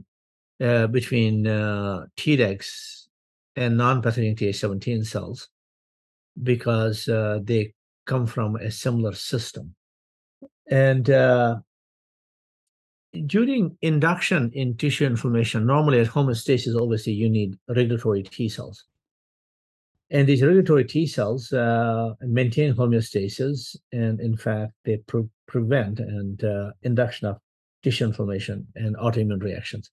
[0.60, 3.06] uh, between Tregs
[3.54, 5.48] and non-pathogenic Th17 cells?
[6.42, 7.74] Because they
[8.06, 9.74] come from a similar system.
[10.70, 11.56] And uh,
[13.26, 18.84] during induction in tissue inflammation, normally at homeostasis, obviously you need regulatory T cells.
[20.10, 26.42] And these regulatory T cells uh, maintain homeostasis, and in fact, they pre- prevent and
[26.44, 27.38] uh, induction of
[27.82, 29.90] tissue inflammation and autoimmune reactions.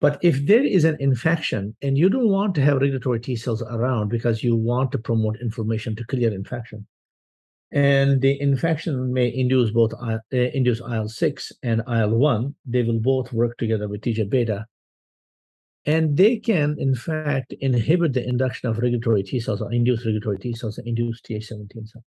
[0.00, 3.62] But if there is an infection and you don't want to have regulatory T cells
[3.62, 6.86] around because you want to promote inflammation to clear infection,
[7.72, 13.56] and the infection may induce both uh, induce IL-6 and IL-1, they will both work
[13.58, 14.66] together with TGF beta,
[15.86, 20.38] and they can in fact inhibit the induction of regulatory T cells or induce regulatory
[20.38, 22.04] T cells and induce Th17 cells.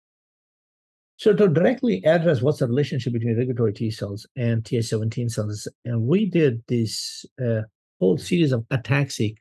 [1.16, 6.02] So to directly address what's the relationship between regulatory T cells and Th17 cells, and
[6.02, 7.62] we did this uh,
[7.98, 9.34] whole series of ATAC-seq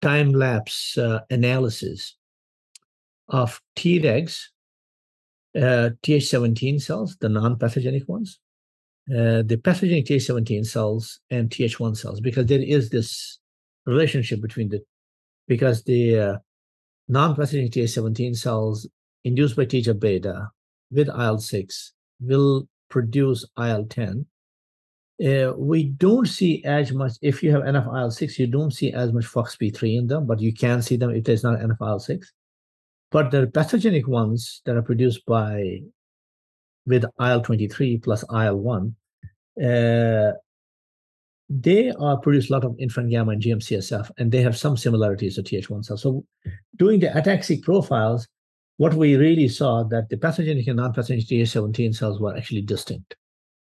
[0.00, 2.16] time-lapse uh, analysis
[3.28, 4.44] of Tregs,
[5.56, 8.40] uh, Th17 cells, the non-pathogenic ones,
[9.10, 13.38] uh, the pathogenic Th17 cells, and Th1 cells, because there is this
[13.86, 14.80] relationship between the,
[15.46, 16.36] because the uh,
[17.08, 18.86] non-pathogenic Th17 cells
[19.24, 20.48] induced by TGF beta
[20.90, 21.90] with IL-6
[22.20, 24.26] will produce IL-10.
[25.24, 29.12] Uh, we don't see as much, if you have enough IL-6, you don't see as
[29.12, 32.24] much FOXP3 in them, but you can see them if there's not enough IL-6.
[33.10, 35.80] But the pathogenic ones that are produced by
[36.86, 38.94] with IL-23 plus IL-1,
[39.62, 40.32] uh,
[41.50, 45.36] they are produce a lot of interferon gamma and GM-CSF, and they have some similarities
[45.36, 46.02] to Th1 cells.
[46.02, 46.24] So
[46.76, 48.28] doing the ATAC-seq profiles,
[48.76, 53.16] what we really saw that the pathogenic and non-pathogenic Th17 cells were actually distinct.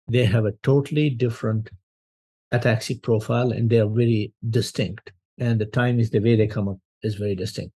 [0.10, 1.70] They have a totally different
[2.54, 5.12] ATAC-seq profile, and they are very distinct.
[5.38, 7.74] And the time is the way they come up is very distinct.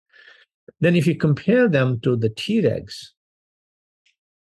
[0.79, 3.11] Then if you compare them to the Tregs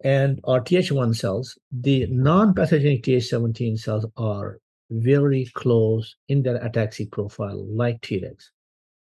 [0.02, 4.58] and our Th1 cells, the non-pathogenic Th17 cells are
[4.90, 8.50] very close in their ATAC-seq profile, like Tregs,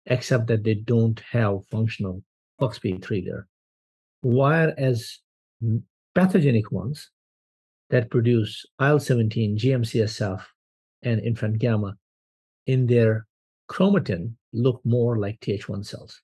[0.05, 2.23] except that they don't have functional
[2.59, 3.47] FOXP3 there.
[4.21, 5.19] Whereas
[6.13, 7.09] pathogenic ones
[7.89, 10.41] that produce IL-17, GM-CSF,
[11.01, 11.95] and infant gamma
[12.65, 13.27] in their
[13.69, 16.21] chromatin look more like Th1 cells.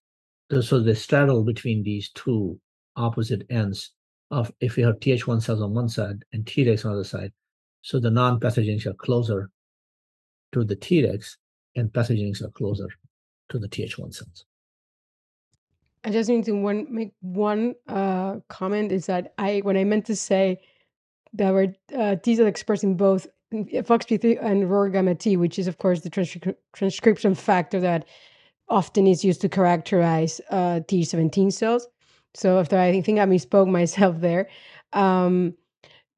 [0.51, 2.59] So they straddle between these two
[2.95, 3.91] opposite ends
[4.31, 7.31] of if you have Th1 cells on one side and Tregs on the other side,
[7.81, 9.49] so the non-pathogenics are closer
[10.51, 11.37] to the Tregs,
[11.75, 12.87] and pathogenics are closer
[13.49, 14.45] to the Th1 cells.
[16.03, 20.05] I just need to one make one uh, comment is that I when I meant
[20.05, 20.61] to say
[21.33, 25.77] that were uh, T cell expressing both FOXP3 and ROR gamma T, which is of
[25.77, 28.05] course the transcri- transcription factor that
[28.69, 31.87] often is used to characterize uh, T17 cells.
[32.33, 34.47] So after I think I misspoke myself there,
[34.93, 35.55] um,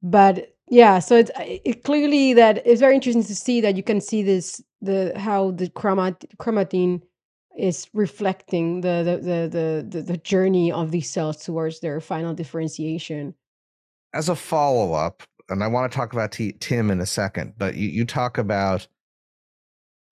[0.02, 4.00] but yeah so it's it clearly that it's very interesting to see that you can
[4.00, 7.02] see this the how the chromat chromatin
[7.58, 13.34] is reflecting the the, the the the journey of these cells towards their final differentiation
[14.14, 17.74] as a follow-up and i want to talk about T- tim in a second but
[17.74, 18.86] you, you talk about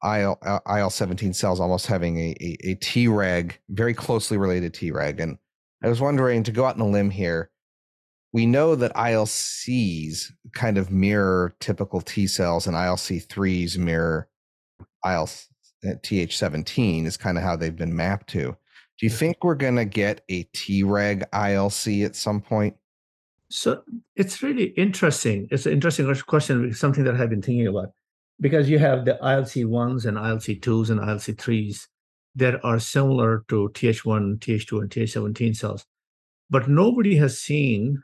[0.05, 5.21] IL, IL-17 cells almost having a, a, a Treg, very closely related Treg.
[5.21, 5.39] And
[5.83, 7.51] I was wondering to go out on a limb here,
[8.33, 14.29] we know that ILCs kind of mirror typical uh, T cells and ILC3s mirror
[15.05, 15.29] IL
[15.85, 18.57] TH17 is kind of how they've been mapped to.
[18.99, 22.77] Do you think we're going to get a Treg ILC at some point?
[23.49, 23.83] So
[24.15, 25.49] it's really interesting.
[25.51, 27.93] It's an interesting question, something that I've been thinking about,
[28.41, 31.87] because you have the ILC1s and ILC2s and ILC3s
[32.37, 35.85] that are similar to TH1, TH2, and TH17 cells.
[36.49, 38.03] But nobody has seen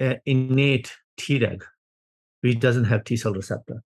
[0.00, 1.62] uh, innate Treg,
[2.40, 3.82] which doesn't have T cell receptor.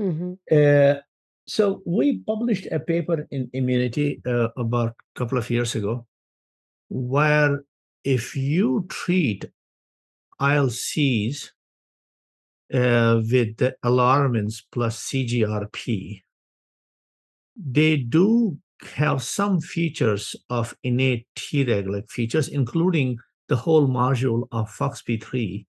[0.00, 0.34] Mm-hmm.
[0.50, 1.00] Uh,
[1.46, 6.06] so we published a paper in Immunity uh, about a couple of years ago,
[6.88, 7.64] where
[8.04, 9.50] if you treat
[10.40, 11.50] ILCs
[12.72, 16.22] uh, with the alarmins plus CGRP,
[17.56, 18.58] they do
[18.96, 25.66] have some features of innate Treg like features, including the whole module of FOXP3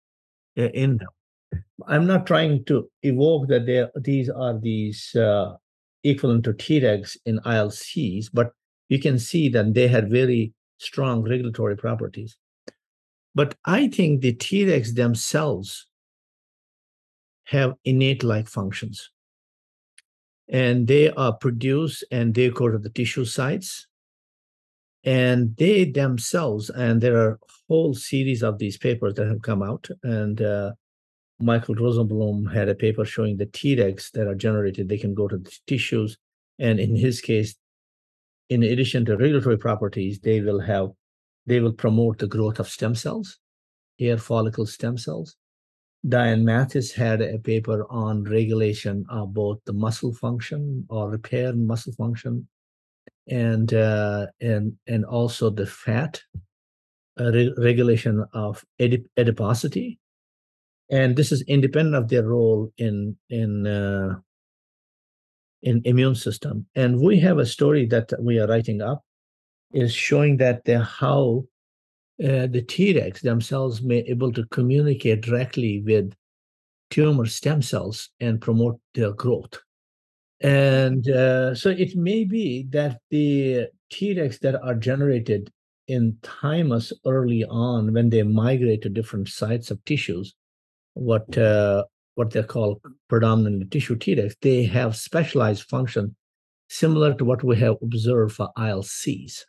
[0.57, 1.63] uh, in them.
[1.87, 5.55] I'm not trying to evoke that these are these uh,
[6.03, 8.53] equivalent to Tregs in ILCs, but
[8.89, 12.37] you can see that they had very strong regulatory properties.
[13.33, 15.87] But I think the Tregs themselves
[17.45, 19.11] have innate-like functions.
[20.47, 23.87] And they are produced and they go to the tissue sites.
[25.03, 29.87] And they themselves and there are whole series of these papers that have come out.
[30.03, 30.71] And uh,
[31.39, 34.87] michael rosenblum had a paper showing the tregs that are generated.
[34.87, 36.17] They can go to the tissues.
[36.57, 37.55] And in his case
[38.49, 40.89] in addition to regulatory properties they will have
[41.45, 43.39] they will promote the growth of stem cells
[43.99, 45.35] hair follicle stem cells
[46.07, 51.65] diane mathis had a paper on regulation of both the muscle function or repair and
[51.65, 52.47] muscle function
[53.27, 56.21] and uh, and and also the fat
[57.19, 59.99] uh, re- regulation of adip- adiposity,
[60.91, 64.15] and this is independent of their role in in uh,
[65.63, 66.65] in immune system.
[66.75, 69.03] And we have a story that we are writing up
[69.73, 71.45] is showing that the how
[72.23, 76.13] uh, the Tregs themselves may be able to communicate directly with
[76.89, 79.59] tumor stem cells and promote their growth.
[80.41, 85.51] And uh, so it may be that the Tregs that are generated
[85.87, 90.33] in thymus early on, when they migrate to different sites of tissues,
[90.93, 91.83] what uh,
[92.15, 96.15] what they call predominant tissue Tregs, they have specialized function
[96.69, 99.41] similar to what we have observed for ILCs.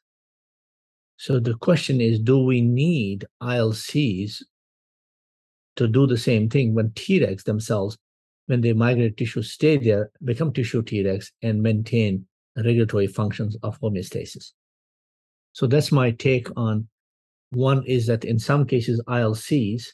[1.17, 4.43] So the question is, do we need ILCs
[5.77, 7.97] to do the same thing when Tregs themselves
[8.47, 14.53] when they migrate tissue, stay there, become tissue Tregs, and maintain regulatory functions of homeostasis.
[15.53, 16.89] So that's my take on
[17.51, 19.85] one is that in some cases, ILCs,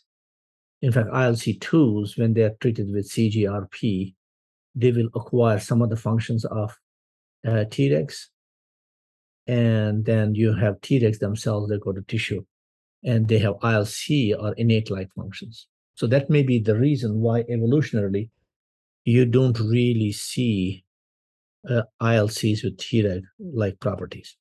[0.81, 4.15] in fact, ILC2s, when they're treated with CGRP,
[4.75, 6.77] they will acquire some of the functions of
[7.47, 8.29] uh, Tregs.
[9.47, 12.45] And then you have Tregs themselves that go to tissue
[13.05, 15.67] and they have ILC or innate like functions.
[15.95, 18.31] So that may be the reason why evolutionarily
[19.05, 20.85] you don't really see
[21.69, 24.37] uh, ILCs with Treg like properties.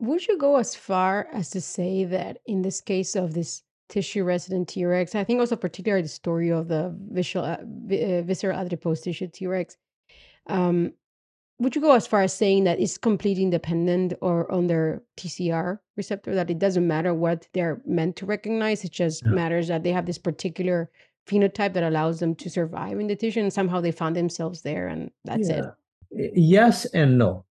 [0.00, 4.22] Would you go as far as to say that in this case of this tissue
[4.22, 9.00] resident Tregs, I think also particularly the story of the visual, uh, uh, visceral adipose
[9.00, 9.76] tissue Tregs,
[10.46, 10.92] um,
[11.60, 15.78] would you go as far as saying that it's completely independent or on their TCR
[15.96, 19.32] receptor, that it doesn't matter what they're meant to recognize, it just yeah.
[19.32, 20.90] matters that they have this particular
[21.28, 24.88] phenotype that allows them to survive in the tissue and somehow they found themselves there
[24.88, 25.70] and that's yeah.
[26.10, 26.32] it?
[26.34, 27.44] Yes and no.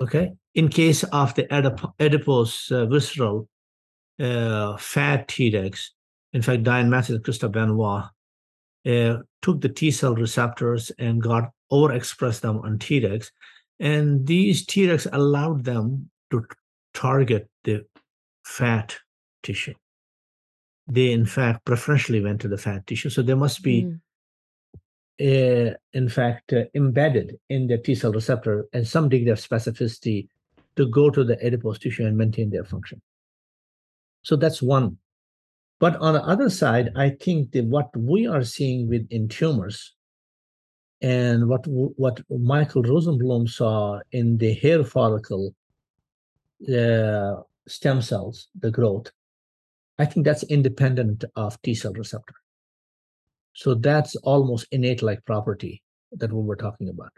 [0.00, 0.32] Okay.
[0.54, 3.48] In case of the adip- adipose uh, visceral
[4.18, 5.90] uh, fat Tregs,
[6.32, 8.04] in fact, Diane Matthews and Christophe Benoit
[8.86, 13.30] uh, took the T cell receptors and got overexpressed them on Tregs.
[13.78, 16.46] And these Tregs allowed them to
[16.94, 17.86] target the
[18.44, 18.96] fat
[19.42, 19.74] tissue.
[20.86, 23.10] They, in fact, preferentially went to the fat tissue.
[23.10, 25.70] So they must be, mm.
[25.72, 30.28] uh, in fact, uh, embedded in the T cell receptor and some degree of specificity
[30.76, 33.00] to go to the adipose tissue and maintain their function.
[34.22, 34.98] So that's one
[35.80, 39.94] but on the other side, I think that what we are seeing within tumors
[41.02, 45.54] and what what Michael Rosenblum saw in the hair follicle
[46.68, 47.36] uh,
[47.66, 49.10] stem cells, the growth,
[49.98, 52.34] I think that's independent of T cell receptor.
[53.54, 55.82] So that's almost innate like property
[56.12, 57.12] that we were talking about.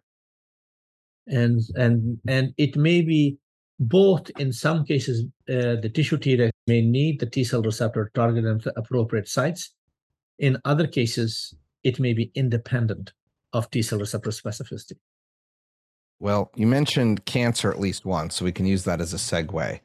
[1.26, 3.38] And and and it may be
[3.80, 8.64] both in some cases uh, the tissue Treg may need the T cell receptor targeted
[8.64, 9.74] at appropriate sites.
[10.38, 13.12] In other cases, it may be independent
[13.52, 14.96] of T cell receptor specificity.
[16.20, 19.80] Well, you mentioned cancer at least once, so we can use that as a segue.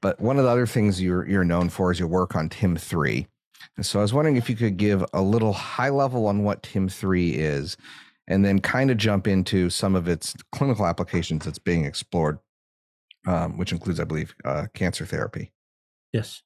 [0.00, 3.26] But one of the other things you're you're known for is your work on TIM3.
[3.76, 6.62] And so I was wondering if you could give a little high level on what
[6.62, 7.76] TIM3 is,
[8.26, 12.38] and then kind of jump into some of its clinical applications that's being explored,
[13.26, 15.52] um, which includes, I believe, uh, cancer therapy.
[16.12, 16.42] Yes.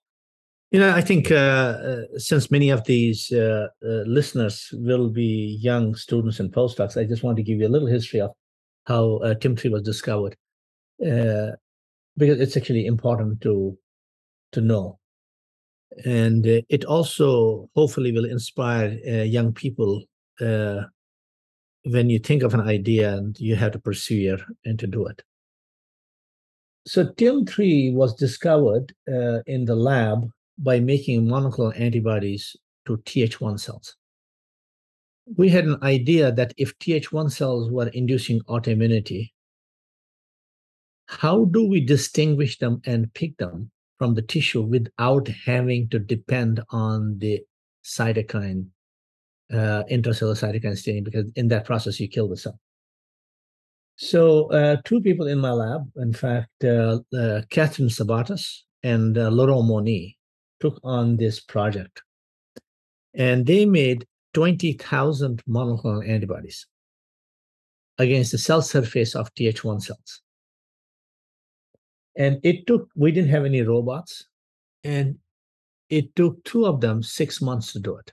[0.72, 5.58] You know, I think uh, uh, since many of these uh, uh, listeners will be
[5.60, 8.32] young students and postdocs, I just want to give you a little history of
[8.84, 10.36] how uh, TIM3 was discovered,
[11.00, 11.52] uh,
[12.16, 13.78] because it's actually important to
[14.52, 14.98] to know,
[16.04, 18.88] and it also hopefully will inspire
[19.24, 20.02] young people
[20.38, 25.22] when you think of an idea and you have to persevere and to do it.
[26.86, 30.28] So TIM3 was discovered uh, in the lab
[30.58, 33.96] by making monoclonal antibodies to Th1 cells.
[35.36, 39.32] We had an idea that if Th1 cells were inducing autoimmunity,
[41.06, 46.62] how do we distinguish them and pick them from the tissue without having to depend
[46.70, 47.40] on the
[47.84, 48.66] cytokine,
[49.52, 51.04] uh, intracellular cytokine staining?
[51.04, 52.58] Because in that process, you kill the cell.
[53.96, 59.30] So, uh, two people in my lab, in fact, uh, uh, Catherine Sabatas and uh,
[59.30, 60.15] Laurent Moni,
[60.60, 62.02] took on this project.
[63.14, 66.66] And they made 20,000 monoclonal antibodies
[67.98, 70.20] against the cell surface of Th1 cells.
[72.16, 74.26] And it took, we didn't have any robots,
[74.84, 75.18] and
[75.88, 78.12] it took two of them six months to do it.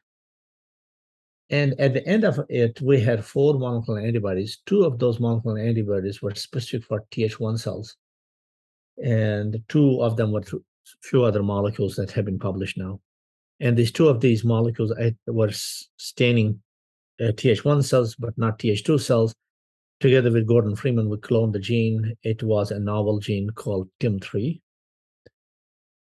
[1.49, 4.59] And at the end of it, we had four monoclonal antibodies.
[4.65, 7.95] Two of those monoclonal antibodies were specific for Th1 cells,
[9.03, 10.43] and two of them were
[11.01, 12.99] few other molecules that have been published now.
[13.59, 14.91] And these two of these molecules
[15.27, 16.61] were staining
[17.19, 19.33] uh, Th1 cells, but not Th2 cells.
[19.99, 22.15] Together with Gordon Freeman, we cloned the gene.
[22.23, 24.59] It was a novel gene called TIM3.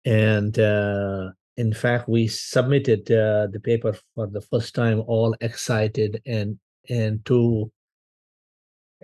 [0.05, 6.20] And uh, in fact, we submitted uh, the paper for the first time, all excited
[6.26, 6.59] and
[6.89, 7.70] and to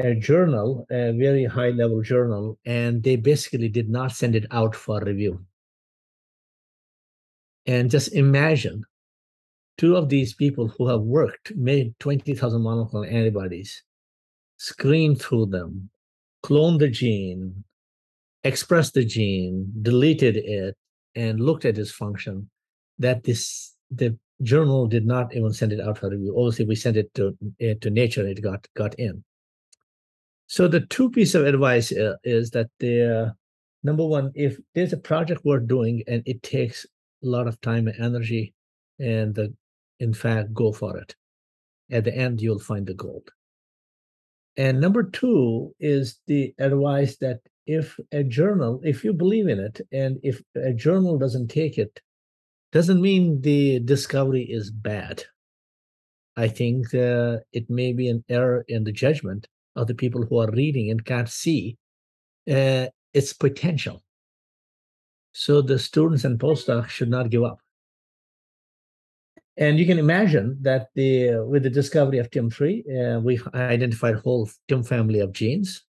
[0.01, 4.75] a journal, a very high level journal, and they basically did not send it out
[4.75, 5.45] for review.
[7.69, 8.83] And just imagine
[9.77, 13.85] two of these people who have worked, made 20,000 monoclonal antibodies,
[14.57, 15.91] screened through them,
[16.43, 17.63] cloned the gene,
[18.43, 20.77] expressed the gene, deleted it,
[21.15, 22.49] and looked at its function
[22.99, 26.35] that this the journal did not even send it out for review.
[26.39, 29.23] Obviously, we sent it to to Nature, and it got got in.
[30.47, 33.31] So the two piece of advice uh, is that the uh,
[33.83, 36.87] number one, if there's a project worth doing and it takes
[37.23, 38.55] a lot of time and energy,
[38.99, 39.55] and the,
[40.01, 41.15] in fact, go for it.
[41.91, 43.31] At the end, you'll find the gold.
[44.57, 49.81] And number two is the advice that if a journal, if you believe in it,
[49.93, 52.01] and if a journal doesn't take it,
[52.73, 55.25] doesn't mean the discovery is bad.
[56.37, 60.39] I think uh, it may be an error in the judgment of the people who
[60.39, 61.77] are reading and can't see
[62.51, 64.03] uh, its potential.
[65.39, 67.61] So the students and postdocs should not give up.
[69.57, 72.63] And you can imagine that the with the discovery of TIM3,
[73.19, 75.85] uh, we identified whole TIM family of genes,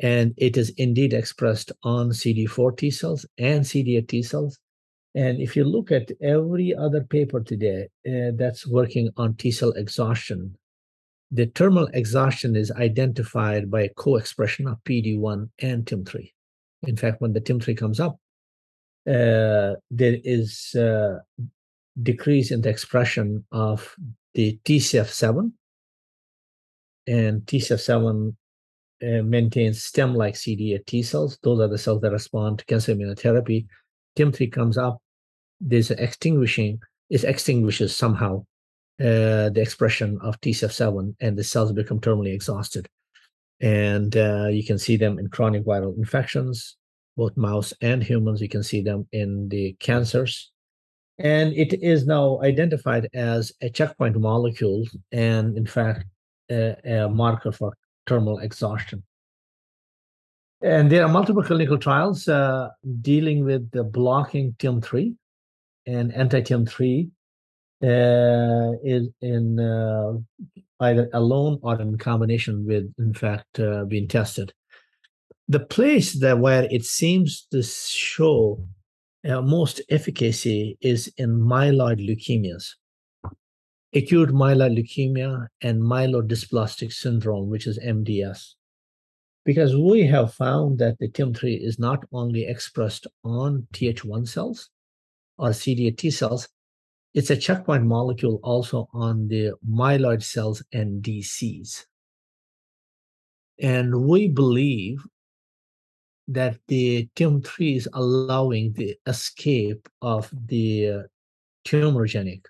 [0.00, 4.58] and it is indeed expressed on CD4 T cells and CD8 T cells.
[5.14, 9.70] And if you look at every other paper today uh, that's working on T cell
[9.70, 10.58] exhaustion,
[11.30, 16.32] the terminal exhaustion is identified by a co-expression of PD1 and TIM3.
[16.88, 18.18] In fact, when the TIM3 comes up,
[19.04, 21.18] there is uh,
[22.00, 23.94] decrease in the expression of
[24.34, 25.52] the TCF7,
[27.06, 28.34] and TCF7
[29.02, 31.38] uh, maintains stem-like CD8 T cells.
[31.42, 33.66] Those are the cells that respond to cancer immunotherapy.
[34.16, 34.98] TIM3 comes up,
[35.60, 36.80] there's extinguishing,
[37.10, 38.44] it extinguishes somehow
[39.00, 42.88] uh, the expression of TCF7, and the cells become terminally exhausted.
[43.60, 46.76] And uh, you can see them in chronic viral infections,
[47.16, 48.40] both mouse and humans.
[48.40, 50.52] You can see them in the cancers
[51.18, 56.04] and it is now identified as a checkpoint molecule and, in fact,
[56.50, 57.72] a, a marker for
[58.06, 59.02] terminal exhaustion.
[60.62, 62.68] And there are multiple clinical trials uh,
[63.00, 65.14] dealing with the blocking TIM3
[65.86, 67.10] and anti-TIM3
[67.82, 70.12] uh, is in uh,
[70.80, 74.52] either alone or in combination with, in fact, uh, being tested.
[75.48, 78.64] The place that where it seems to show
[79.28, 82.74] uh, most efficacy is in myeloid leukemias,
[83.94, 88.54] acute myeloid leukemia and myelodysplastic syndrome, which is MDS.
[89.44, 94.70] Because we have found that the TIM3 is not only expressed on Th1 cells
[95.36, 96.48] or CD8 T cells,
[97.14, 101.84] it's a checkpoint molecule also on the myeloid cells and DCs.
[103.60, 105.04] And we believe
[106.32, 111.04] that the TIM3 is allowing the escape of the
[111.66, 112.44] tumorigenic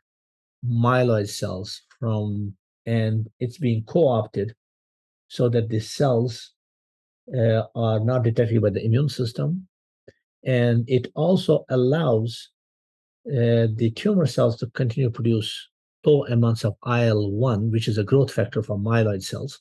[0.66, 2.54] myeloid cells from,
[2.86, 4.54] and it's being co-opted
[5.28, 6.52] so that the cells
[7.36, 9.66] uh, are not detected by the immune system.
[10.44, 12.50] And it also allows
[13.26, 15.68] uh, the tumor cells to continue to produce
[16.04, 19.60] low amounts of IL-1, which is a growth factor for myeloid cells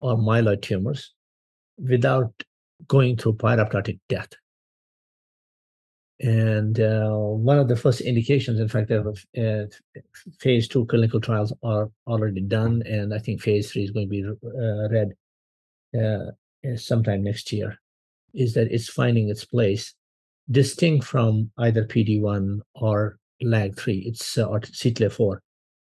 [0.00, 1.12] or myeloid tumors,
[1.78, 2.32] without
[2.86, 4.30] going through pyroptotic death.
[6.20, 9.64] And uh, one of the first indications, in fact, of uh,
[10.38, 14.10] phase two clinical trials are already done, and I think phase three is going to
[14.10, 15.14] be uh, read
[15.98, 17.80] uh, sometime next year.
[18.32, 19.94] Is that it's finding its place,
[20.50, 25.38] distinct from either PD1 or LAG3, it's uh, or CTLA4.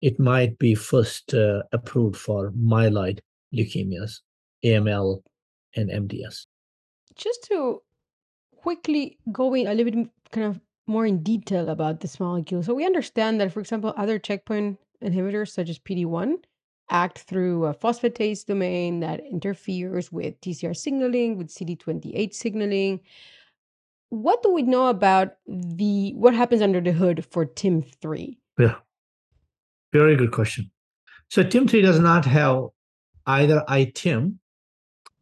[0.01, 3.19] It might be first uh, approved for myeloid
[3.53, 4.19] leukemias,
[4.63, 5.21] AML,
[5.75, 6.45] and MDS
[7.17, 7.81] just to
[8.55, 12.63] quickly go in a little bit kind of more in detail about this molecule.
[12.63, 16.37] So we understand that, for example, other checkpoint inhibitors such as PD1
[16.89, 23.01] act through a phosphatase domain that interferes with TCR signaling, with CD28 signaling.
[24.09, 28.37] What do we know about the what happens under the hood for TIM3?
[28.57, 28.75] Yeah.
[29.91, 30.71] Very good question.
[31.29, 32.67] So TIM3 does not have
[33.25, 34.35] either ITIM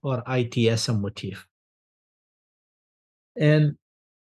[0.03, 1.48] or ITSM motif.
[3.36, 3.78] And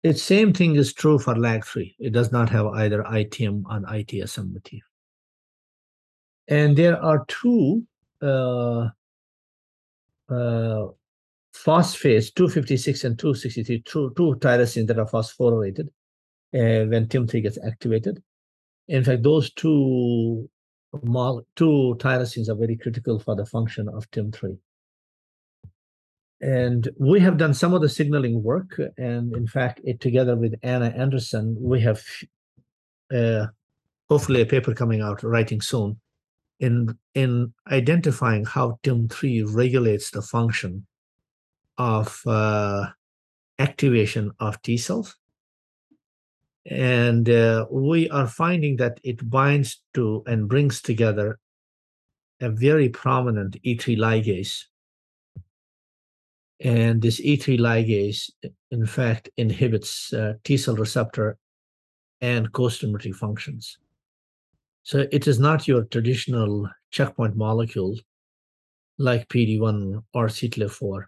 [0.04, 1.96] the same thing is true for LAG3.
[2.00, 4.84] It does not have either ITM or ITSM motif.
[6.48, 7.84] And there are two
[8.22, 8.88] uh,
[10.30, 10.88] uh,
[11.54, 15.88] phosphates, 256 and 263, two, two tyrosines that are phosphorylated
[16.54, 18.22] uh, when TIM3 gets activated.
[18.88, 20.50] In fact, those two,
[20.96, 24.58] two tyrosines are very critical for the function of TIM3.
[26.40, 28.80] And we have done some of the signaling work.
[28.98, 32.04] And in fact, it together with Anna Anderson, we have
[33.14, 33.48] uh,
[34.10, 36.00] hopefully a paper coming out writing soon
[36.60, 40.86] in, in identifying how TIM3 regulates the function
[41.78, 42.88] of uh,
[43.60, 45.16] activation of T cells.
[46.70, 51.40] And uh, we are finding that it binds to and brings together
[52.42, 54.66] a very prominent E3 ligase
[56.60, 58.32] and this E3 ligase,
[58.72, 61.38] in fact, inhibits uh, T cell receptor
[62.22, 63.78] and co-stimulatory functions.
[64.84, 67.96] So it is not your traditional checkpoint molecule
[68.98, 71.04] like PD1 or CTLA4,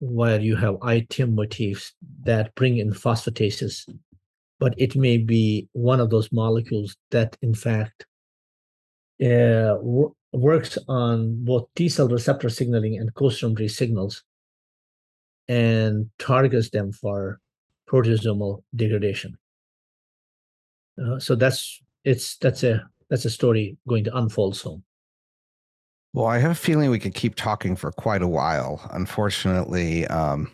[0.00, 1.92] where you have ITIM motifs
[2.24, 3.88] that bring in phosphatases,
[4.58, 8.06] but it may be one of those molecules that, in fact,
[9.22, 14.24] uh, w- works on both T cell receptor signaling and costimulatory signals
[15.48, 17.40] and targets them for
[17.88, 19.36] proteasomal degradation.
[21.02, 24.82] Uh, so that's it's that's a that's a story going to unfold soon.
[26.12, 28.80] Well, I have a feeling we could keep talking for quite a while.
[28.92, 30.50] Unfortunately, um,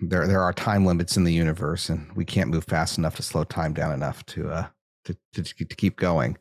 [0.00, 3.22] there there are time limits in the universe, and we can't move fast enough to
[3.22, 4.66] slow time down enough to uh,
[5.04, 6.36] to, to to keep going.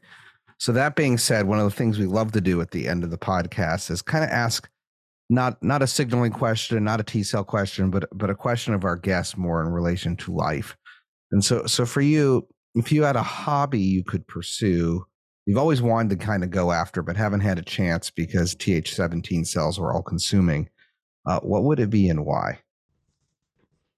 [0.58, 3.04] So that being said, one of the things we love to do at the end
[3.04, 4.70] of the podcast is kind of ask
[5.34, 8.84] not not a signaling question, not a T cell question, but but a question of
[8.84, 10.77] our guests more in relation to life.
[11.31, 15.05] And so so for you, if you had a hobby you could pursue,
[15.45, 19.45] you've always wanted to kind of go after, but haven't had a chance because Th17
[19.47, 20.69] cells were all consuming.
[21.26, 22.60] Uh, what would it be and why?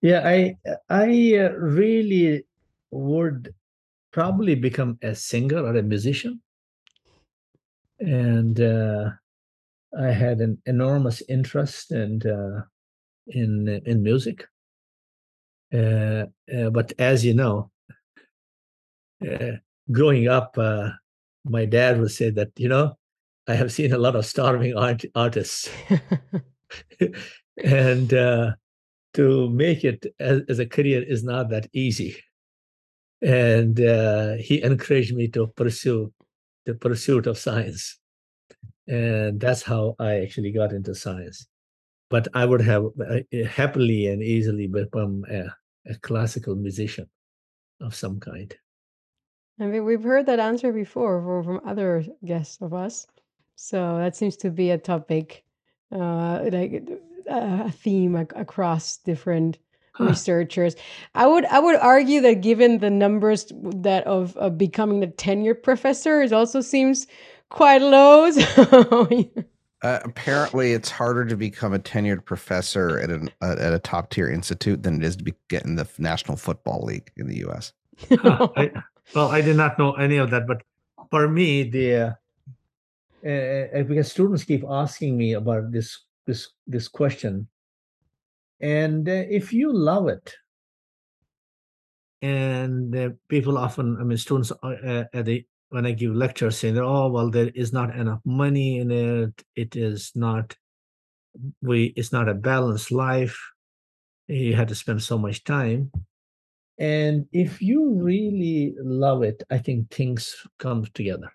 [0.01, 0.57] Yeah, I
[0.89, 2.45] I uh, really
[2.91, 3.53] would
[4.11, 6.41] probably become a singer or a musician,
[7.99, 9.09] and uh,
[9.99, 12.61] I had an enormous interest and uh,
[13.27, 14.47] in in music.
[15.73, 17.72] Uh, uh, but as you know,
[19.26, 19.53] uh,
[19.91, 20.91] growing up, uh,
[21.43, 22.97] my dad would say that you know
[23.47, 25.69] I have seen a lot of starving art- artists,
[27.63, 28.51] and uh,
[29.13, 32.17] to make it as, as, a career is not that easy.
[33.22, 36.13] And uh, he encouraged me to pursue
[36.65, 37.97] the pursuit of science,
[38.87, 41.47] and that's how I actually got into science.
[42.09, 45.45] But I would have uh, happily and easily become a,
[45.89, 47.09] a classical musician
[47.81, 48.53] of some kind.
[49.59, 53.07] I mean, we've heard that answer before from other guests of us.
[53.55, 55.45] So that seems to be a topic,
[55.91, 56.89] uh, like
[57.27, 59.57] a theme across different
[59.93, 60.05] huh.
[60.05, 60.75] researchers.
[61.15, 65.63] I would I would argue that given the numbers that of, of becoming a tenured
[65.63, 67.07] professor, it also seems
[67.49, 68.31] quite low.
[68.31, 69.07] So
[69.81, 74.09] uh, apparently, it's harder to become a tenured professor at an uh, at a top
[74.09, 77.73] tier institute than it is to be getting the National Football League in the U.S.
[78.09, 78.72] huh, I,
[79.13, 80.63] well, I did not know any of that, but
[81.09, 82.17] for me, the
[83.26, 87.47] uh, uh, because students keep asking me about this this this question,
[88.59, 90.34] and uh, if you love it,
[92.22, 95.45] and uh, people often, I mean, students uh, at the
[95.76, 99.43] when I give lectures saying oh well, there is not enough money in it.
[99.56, 100.56] It is not
[101.61, 101.93] we.
[101.97, 103.38] It's not a balanced life.
[104.27, 105.91] You had to spend so much time
[106.77, 111.31] and if you really love it, I think things come together.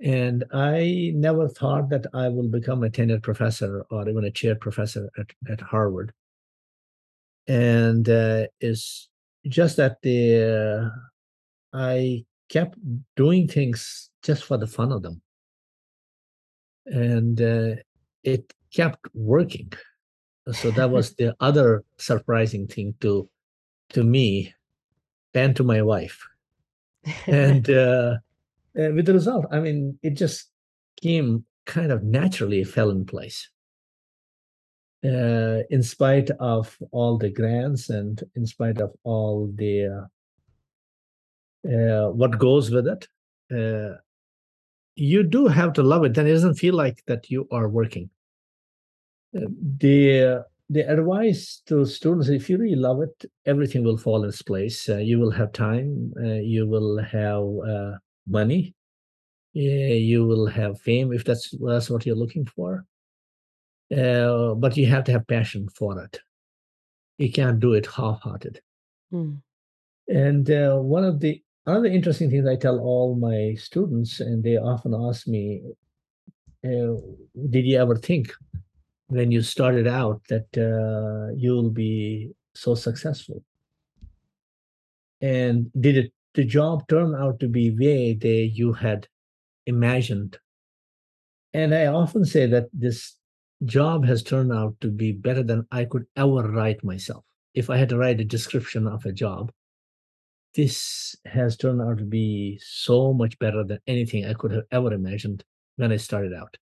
[0.00, 4.54] And I never thought that I will become a tenured professor or even a chair
[4.54, 6.12] professor at, at Harvard.
[7.46, 9.08] And uh, it's
[9.46, 10.90] just that the
[11.74, 12.76] uh, I kept
[13.16, 15.22] doing things just for the fun of them.
[16.86, 17.76] And uh,
[18.22, 19.72] it kept working.
[20.52, 23.28] So that was the other surprising thing to
[23.90, 24.54] to me
[25.34, 26.18] and to my wife.
[27.26, 28.16] and uh,
[28.78, 30.50] uh, with the result, I mean, it just
[31.02, 33.48] came kind of naturally fell in place.
[35.02, 40.06] Uh, in spite of all the grants and in spite of all the
[41.68, 43.08] uh, uh, what goes with it,
[43.52, 43.96] uh,
[44.94, 46.14] you do have to love it.
[46.14, 48.10] Then it doesn't feel like that you are working.
[49.36, 49.46] Uh,
[49.78, 54.40] the the advice to students if you really love it everything will fall in its
[54.40, 58.72] place uh, you will have time uh, you will have uh, money
[59.52, 62.84] you will have fame if that's, that's what you're looking for
[63.96, 66.20] uh, but you have to have passion for it
[67.18, 68.60] you can't do it half-hearted
[69.12, 69.36] mm.
[70.08, 71.42] and uh, one of the
[71.76, 75.62] other interesting things i tell all my students and they often ask me
[76.64, 76.94] uh,
[77.48, 78.32] did you ever think
[79.08, 83.42] when you started out that uh, you'll be so successful?
[85.20, 89.08] And did it the job turn out to be way that you had
[89.66, 90.38] imagined?
[91.52, 93.16] And i often say that this
[93.64, 97.24] job has turned out to be better than i could ever write myself.
[97.54, 99.50] If i had to write a description of a job
[100.54, 104.92] this has turned out to be so much better than anything i could have ever
[104.92, 105.44] imagined
[105.76, 106.56] when i started out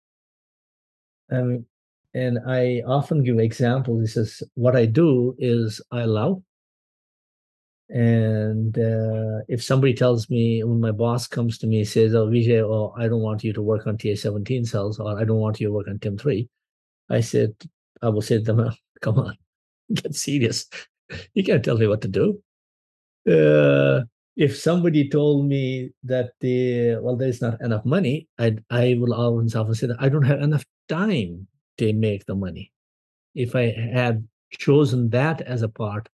[1.30, 1.66] mean,
[2.14, 4.00] and I often give examples.
[4.00, 6.42] He says, What I do is I love,
[7.90, 12.60] And uh, if somebody tells me, when my boss comes to me, says, "Oh, Vijay,
[12.62, 15.68] oh, I don't want you to work on TA17 cells, or I don't want you
[15.68, 16.48] to work on TIM3,"
[17.10, 17.54] I said,
[18.02, 18.70] I will say to them,
[19.00, 19.36] "Come on,
[19.94, 20.66] get serious.
[21.34, 22.42] You can't tell me what to do."
[23.28, 24.04] Uh,
[24.36, 29.54] if somebody told me that the well, there's not enough money, I I will always
[29.54, 31.46] often say that I don't have enough time
[31.78, 32.72] to make the money.
[33.34, 36.08] If I had chosen that as a part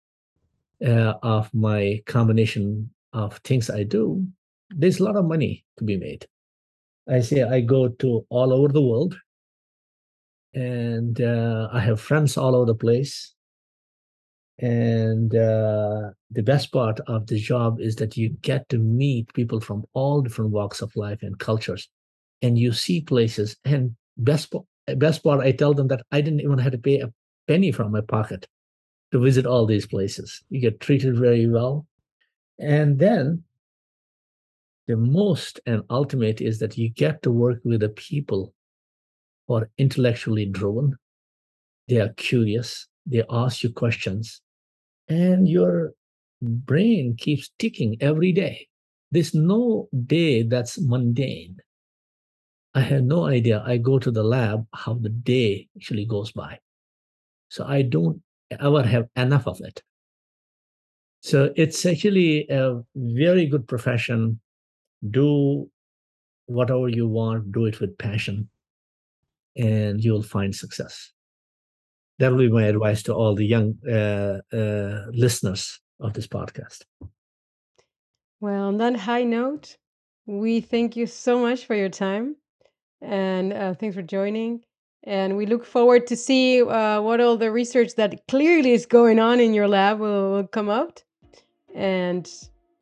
[0.85, 4.25] uh, of my combination of things I do,
[4.69, 6.27] there's a lot of money to be made.
[7.09, 9.17] I say I go to all over the world,
[10.53, 13.33] and uh, I have friends all over the place.
[14.59, 19.59] And uh, the best part of the job is that you get to meet people
[19.59, 21.89] from all different walks of life and cultures,
[22.41, 23.57] and you see places.
[23.65, 24.53] And best
[24.97, 27.11] best part, I tell them that I didn't even have to pay a
[27.47, 28.47] penny from my pocket
[29.11, 30.43] to visit all these places.
[30.49, 31.87] You get treated very well.
[32.59, 33.43] And then
[34.87, 38.53] the most and ultimate is that you get to work with the people
[39.47, 40.95] who are intellectually driven.
[41.87, 42.87] They are curious.
[43.05, 44.41] They ask you questions.
[45.07, 45.93] And your
[46.41, 48.67] brain keeps ticking every day.
[49.11, 51.57] There's no day that's mundane.
[52.73, 53.61] I have no idea.
[53.65, 56.59] I go to the lab how the day actually goes by.
[57.49, 58.21] So I don't
[58.59, 59.83] ever have enough of it.
[61.21, 64.39] So it's actually a very good profession.
[65.09, 65.69] Do
[66.45, 68.49] whatever you want, do it with passion,
[69.55, 71.11] and you'll find success.
[72.21, 76.83] That will be my advice to all the young uh, uh, listeners of this podcast.
[78.39, 79.75] Well, on that high note,
[80.27, 82.35] we thank you so much for your time
[83.01, 84.61] and uh, thanks for joining.
[85.03, 89.17] And we look forward to see uh, what all the research that clearly is going
[89.17, 91.03] on in your lab will, will come out.
[91.73, 92.29] And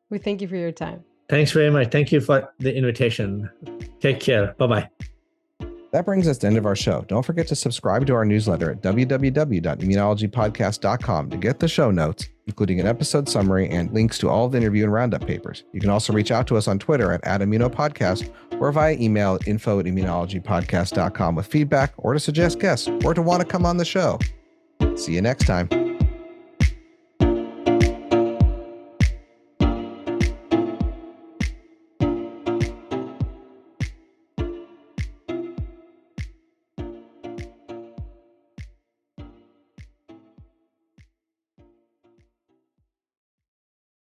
[0.09, 1.05] we thank you for your time.
[1.29, 1.91] Thanks very much.
[1.91, 3.49] Thank you for the invitation.
[4.01, 4.53] Take care.
[4.57, 4.89] Bye-bye
[5.91, 7.05] that brings us to the end of our show.
[7.07, 12.79] Don't forget to subscribe to our newsletter at www.immunologypodcast.com to get the show notes, including
[12.79, 15.63] an episode summary and links to all the interview and roundup papers.
[15.73, 19.35] You can also reach out to us on Twitter at, at immunopodcast or via email
[19.35, 23.65] at info at immunologypodcast.com with feedback or to suggest guests or to want to come
[23.65, 24.19] on the show.
[24.95, 25.88] See you next time.